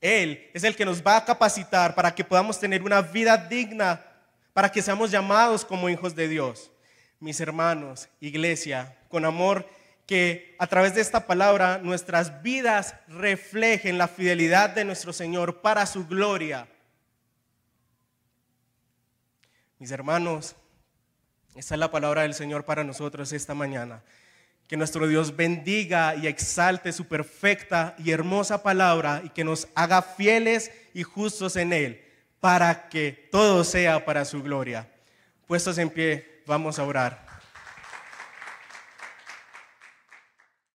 [0.00, 4.02] Él es el que nos va a capacitar para que podamos tener una vida digna,
[4.52, 6.70] para que seamos llamados como hijos de Dios.
[7.18, 9.68] Mis hermanos, iglesia, con amor,
[10.06, 15.86] que a través de esta palabra nuestras vidas reflejen la fidelidad de nuestro Señor para
[15.86, 16.66] su gloria.
[19.78, 20.56] Mis hermanos,
[21.54, 24.02] esta es la palabra del Señor para nosotros esta mañana.
[24.66, 30.02] Que nuestro Dios bendiga y exalte su perfecta y hermosa palabra y que nos haga
[30.02, 32.09] fieles y justos en Él
[32.40, 34.88] para que todo sea para su gloria.
[35.46, 37.29] Puestos en pie, vamos a orar.